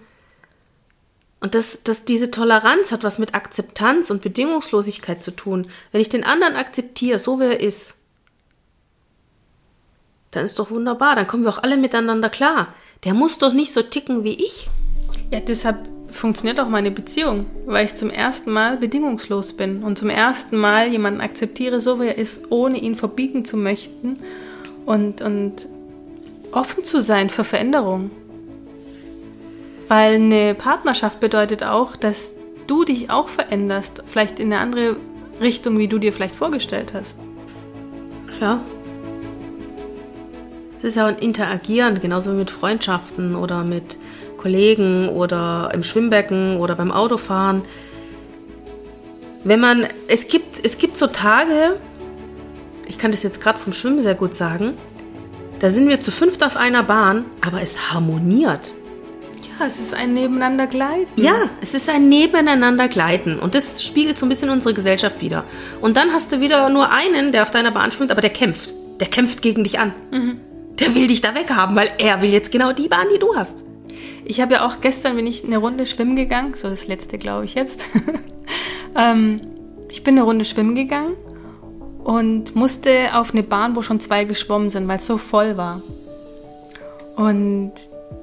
Und 1.39 1.55
dass, 1.55 1.81
dass 1.83 2.05
diese 2.05 2.29
Toleranz 2.29 2.91
hat 2.91 3.03
was 3.03 3.17
mit 3.17 3.33
Akzeptanz 3.33 4.11
und 4.11 4.21
Bedingungslosigkeit 4.21 5.23
zu 5.23 5.31
tun. 5.31 5.67
Wenn 5.91 6.01
ich 6.01 6.09
den 6.09 6.23
anderen 6.23 6.55
akzeptiere, 6.55 7.17
so 7.17 7.39
wie 7.39 7.45
er 7.45 7.59
ist, 7.59 7.95
dann 10.29 10.45
ist 10.45 10.59
doch 10.59 10.69
wunderbar. 10.69 11.15
Dann 11.15 11.25
kommen 11.25 11.43
wir 11.43 11.49
auch 11.49 11.63
alle 11.63 11.77
miteinander 11.77 12.29
klar. 12.29 12.73
Der 13.03 13.15
muss 13.15 13.39
doch 13.39 13.53
nicht 13.53 13.73
so 13.73 13.81
ticken 13.81 14.23
wie 14.23 14.35
ich. 14.45 14.69
Ja, 15.31 15.39
deshalb 15.39 15.79
funktioniert 16.11 16.59
auch 16.59 16.69
meine 16.69 16.91
Beziehung, 16.91 17.45
weil 17.65 17.85
ich 17.85 17.95
zum 17.95 18.09
ersten 18.09 18.51
Mal 18.51 18.77
bedingungslos 18.77 19.53
bin 19.53 19.83
und 19.83 19.97
zum 19.97 20.09
ersten 20.09 20.57
Mal 20.57 20.89
jemanden 20.89 21.21
akzeptiere, 21.21 21.79
so 21.81 21.99
wie 21.99 22.07
er 22.07 22.17
ist, 22.17 22.41
ohne 22.49 22.77
ihn 22.77 22.95
verbiegen 22.95 23.45
zu 23.45 23.57
möchten 23.57 24.17
und, 24.85 25.21
und 25.21 25.67
offen 26.51 26.83
zu 26.83 27.01
sein 27.01 27.29
für 27.29 27.43
Veränderung. 27.43 28.11
Weil 29.87 30.15
eine 30.15 30.55
Partnerschaft 30.55 31.19
bedeutet 31.19 31.63
auch, 31.63 31.95
dass 31.95 32.33
du 32.67 32.85
dich 32.85 33.09
auch 33.09 33.27
veränderst, 33.27 34.03
vielleicht 34.05 34.39
in 34.39 34.53
eine 34.53 34.61
andere 34.61 34.97
Richtung, 35.39 35.77
wie 35.79 35.87
du 35.87 35.97
dir 35.97 36.13
vielleicht 36.13 36.35
vorgestellt 36.35 36.93
hast. 36.93 37.15
Klar. 38.37 38.63
Es 40.77 40.85
ist 40.85 40.95
ja 40.95 41.05
ein 41.05 41.17
Interagieren, 41.17 41.99
genauso 41.99 42.31
wie 42.31 42.37
mit 42.37 42.51
Freundschaften 42.51 43.35
oder 43.35 43.63
mit 43.63 43.97
Kollegen 44.41 45.09
oder 45.09 45.69
im 45.73 45.83
Schwimmbecken 45.83 46.57
oder 46.57 46.75
beim 46.75 46.91
Autofahren. 46.91 47.61
Wenn 49.43 49.59
man, 49.59 49.87
es 50.07 50.27
gibt, 50.27 50.63
es 50.63 50.77
gibt 50.77 50.97
so 50.97 51.07
Tage, 51.07 51.77
ich 52.87 52.97
kann 52.97 53.11
das 53.11 53.23
jetzt 53.23 53.41
gerade 53.41 53.59
vom 53.59 53.73
Schwimmen 53.73 54.01
sehr 54.01 54.15
gut 54.15 54.33
sagen, 54.33 54.73
da 55.59 55.69
sind 55.69 55.89
wir 55.89 56.01
zu 56.01 56.11
fünft 56.11 56.43
auf 56.43 56.57
einer 56.57 56.83
Bahn, 56.83 57.25
aber 57.41 57.61
es 57.61 57.93
harmoniert. 57.93 58.73
Ja, 59.59 59.67
es 59.67 59.79
ist 59.79 59.93
ein 59.93 60.13
Nebeneinander 60.13 60.65
gleiten. 60.65 61.21
Ja, 61.21 61.49
es 61.61 61.75
ist 61.75 61.87
ein 61.87 62.09
Nebeneinander 62.09 62.87
gleiten. 62.87 63.37
Und 63.37 63.53
das 63.53 63.83
spiegelt 63.83 64.17
so 64.17 64.25
ein 64.25 64.29
bisschen 64.29 64.49
unsere 64.49 64.73
Gesellschaft 64.73 65.21
wieder. 65.21 65.43
Und 65.79 65.97
dann 65.97 66.11
hast 66.11 66.31
du 66.31 66.39
wieder 66.39 66.67
nur 66.69 66.91
einen, 66.91 67.31
der 67.31 67.43
auf 67.43 67.51
deiner 67.51 67.69
Bahn 67.69 67.91
schwimmt, 67.91 68.11
aber 68.11 68.21
der 68.21 68.31
kämpft. 68.31 68.73
Der 68.99 69.07
kämpft 69.07 69.43
gegen 69.43 69.63
dich 69.63 69.77
an. 69.77 69.93
Mhm. 70.11 70.39
Der 70.79 70.95
will 70.95 71.05
dich 71.05 71.21
da 71.21 71.35
weghaben, 71.35 71.75
weil 71.75 71.91
er 71.99 72.23
will 72.23 72.31
jetzt 72.31 72.51
genau 72.51 72.73
die 72.73 72.87
Bahn, 72.87 73.07
die 73.13 73.19
du 73.19 73.35
hast. 73.35 73.63
Ich 74.31 74.39
habe 74.39 74.53
ja 74.53 74.65
auch 74.65 74.79
gestern 74.79 75.17
bin 75.17 75.27
ich 75.27 75.43
eine 75.43 75.57
Runde 75.57 75.85
schwimmen 75.85 76.15
gegangen, 76.15 76.53
so 76.53 76.69
das 76.69 76.87
letzte 76.87 77.17
glaube 77.17 77.43
ich 77.43 77.53
jetzt. 77.53 77.83
ähm, 78.97 79.41
ich 79.89 80.05
bin 80.05 80.15
eine 80.15 80.23
Runde 80.23 80.45
schwimmen 80.45 80.73
gegangen 80.73 81.17
und 82.05 82.55
musste 82.55 83.09
auf 83.13 83.33
eine 83.33 83.43
Bahn, 83.43 83.75
wo 83.75 83.81
schon 83.81 83.99
zwei 83.99 84.23
geschwommen 84.23 84.69
sind, 84.69 84.87
weil 84.87 84.99
es 84.99 85.05
so 85.05 85.17
voll 85.17 85.57
war. 85.57 85.81
Und 87.17 87.73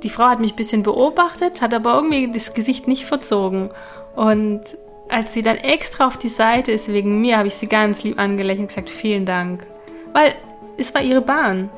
die 0.02 0.08
Frau 0.08 0.24
hat 0.24 0.40
mich 0.40 0.54
ein 0.54 0.56
bisschen 0.56 0.82
beobachtet, 0.82 1.60
hat 1.60 1.74
aber 1.74 1.96
irgendwie 1.96 2.32
das 2.32 2.54
Gesicht 2.54 2.88
nicht 2.88 3.04
verzogen. 3.04 3.68
Und 4.16 4.62
als 5.10 5.34
sie 5.34 5.42
dann 5.42 5.58
extra 5.58 6.06
auf 6.06 6.16
die 6.16 6.30
Seite 6.30 6.72
ist 6.72 6.88
wegen 6.88 7.20
mir, 7.20 7.36
habe 7.36 7.48
ich 7.48 7.54
sie 7.54 7.66
ganz 7.66 8.02
lieb 8.02 8.18
angelächelt 8.18 8.60
und 8.60 8.68
gesagt, 8.68 8.88
vielen 8.88 9.26
Dank. 9.26 9.66
Weil 10.14 10.34
es 10.78 10.94
war 10.94 11.02
ihre 11.02 11.20
Bahn. 11.20 11.68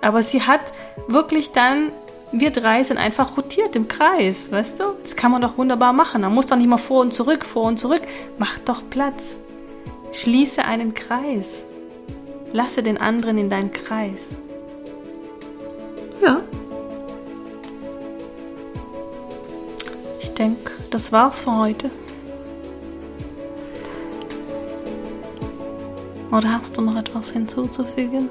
Aber 0.00 0.22
sie 0.22 0.40
hat 0.40 0.72
wirklich 1.06 1.52
dann, 1.52 1.92
wir 2.40 2.50
drei 2.50 2.82
sind 2.82 2.98
einfach 2.98 3.36
rotiert 3.36 3.76
im 3.76 3.86
Kreis, 3.86 4.50
weißt 4.50 4.80
du? 4.80 4.84
Das 5.02 5.14
kann 5.14 5.30
man 5.30 5.40
doch 5.40 5.56
wunderbar 5.56 5.92
machen. 5.92 6.22
Man 6.22 6.34
muss 6.34 6.46
doch 6.46 6.56
nicht 6.56 6.68
mal 6.68 6.78
vor 6.78 7.00
und 7.00 7.14
zurück, 7.14 7.44
vor 7.44 7.64
und 7.64 7.78
zurück. 7.78 8.02
Mach 8.38 8.58
doch 8.60 8.82
Platz. 8.90 9.36
Schließe 10.12 10.64
einen 10.64 10.94
Kreis. 10.94 11.64
Lasse 12.52 12.82
den 12.82 12.98
anderen 12.98 13.38
in 13.38 13.50
deinen 13.50 13.72
Kreis. 13.72 14.20
Ja. 16.22 16.40
Ich 20.20 20.32
denke, 20.34 20.72
das 20.90 21.12
war's 21.12 21.40
für 21.40 21.56
heute. 21.56 21.90
Oder 26.32 26.52
hast 26.52 26.76
du 26.76 26.82
noch 26.82 26.96
etwas 26.96 27.30
hinzuzufügen? 27.30 28.28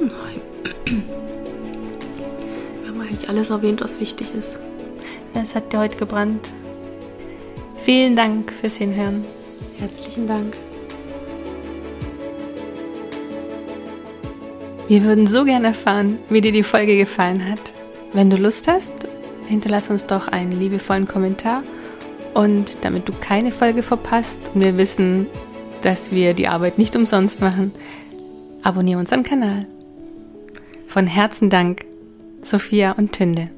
Nein. 0.00 1.04
Eigentlich 3.28 3.50
alles 3.50 3.50
erwähnt, 3.50 3.80
was 3.82 4.00
wichtig 4.00 4.34
ist. 4.34 4.56
Es 5.34 5.54
hat 5.54 5.72
dir 5.72 5.80
heute 5.80 5.96
gebrannt. 5.96 6.52
Vielen 7.84 8.16
Dank 8.16 8.50
fürs 8.50 8.76
Hinhören. 8.76 9.22
Herzlichen 9.78 10.26
Dank. 10.26 10.56
Wir 14.88 15.04
würden 15.04 15.26
so 15.26 15.44
gerne 15.44 15.68
erfahren, 15.68 16.18
wie 16.30 16.40
dir 16.40 16.52
die 16.52 16.62
Folge 16.62 16.96
gefallen 16.96 17.46
hat. 17.48 17.60
Wenn 18.14 18.30
du 18.30 18.38
Lust 18.38 18.66
hast, 18.66 18.92
hinterlass 19.46 19.90
uns 19.90 20.06
doch 20.06 20.28
einen 20.28 20.58
liebevollen 20.58 21.06
Kommentar. 21.06 21.62
Und 22.32 22.78
damit 22.82 23.08
du 23.08 23.12
keine 23.12 23.52
Folge 23.52 23.82
verpasst 23.82 24.38
und 24.54 24.62
wir 24.62 24.78
wissen, 24.78 25.26
dass 25.82 26.10
wir 26.10 26.32
die 26.32 26.48
Arbeit 26.48 26.78
nicht 26.78 26.96
umsonst 26.96 27.42
machen, 27.42 27.72
abonniere 28.62 29.00
unseren 29.00 29.22
Kanal. 29.22 29.66
Von 30.86 31.06
Herzen 31.06 31.50
Dank, 31.50 31.84
Sophia 32.42 32.92
und 32.92 33.12
Tünde. 33.12 33.50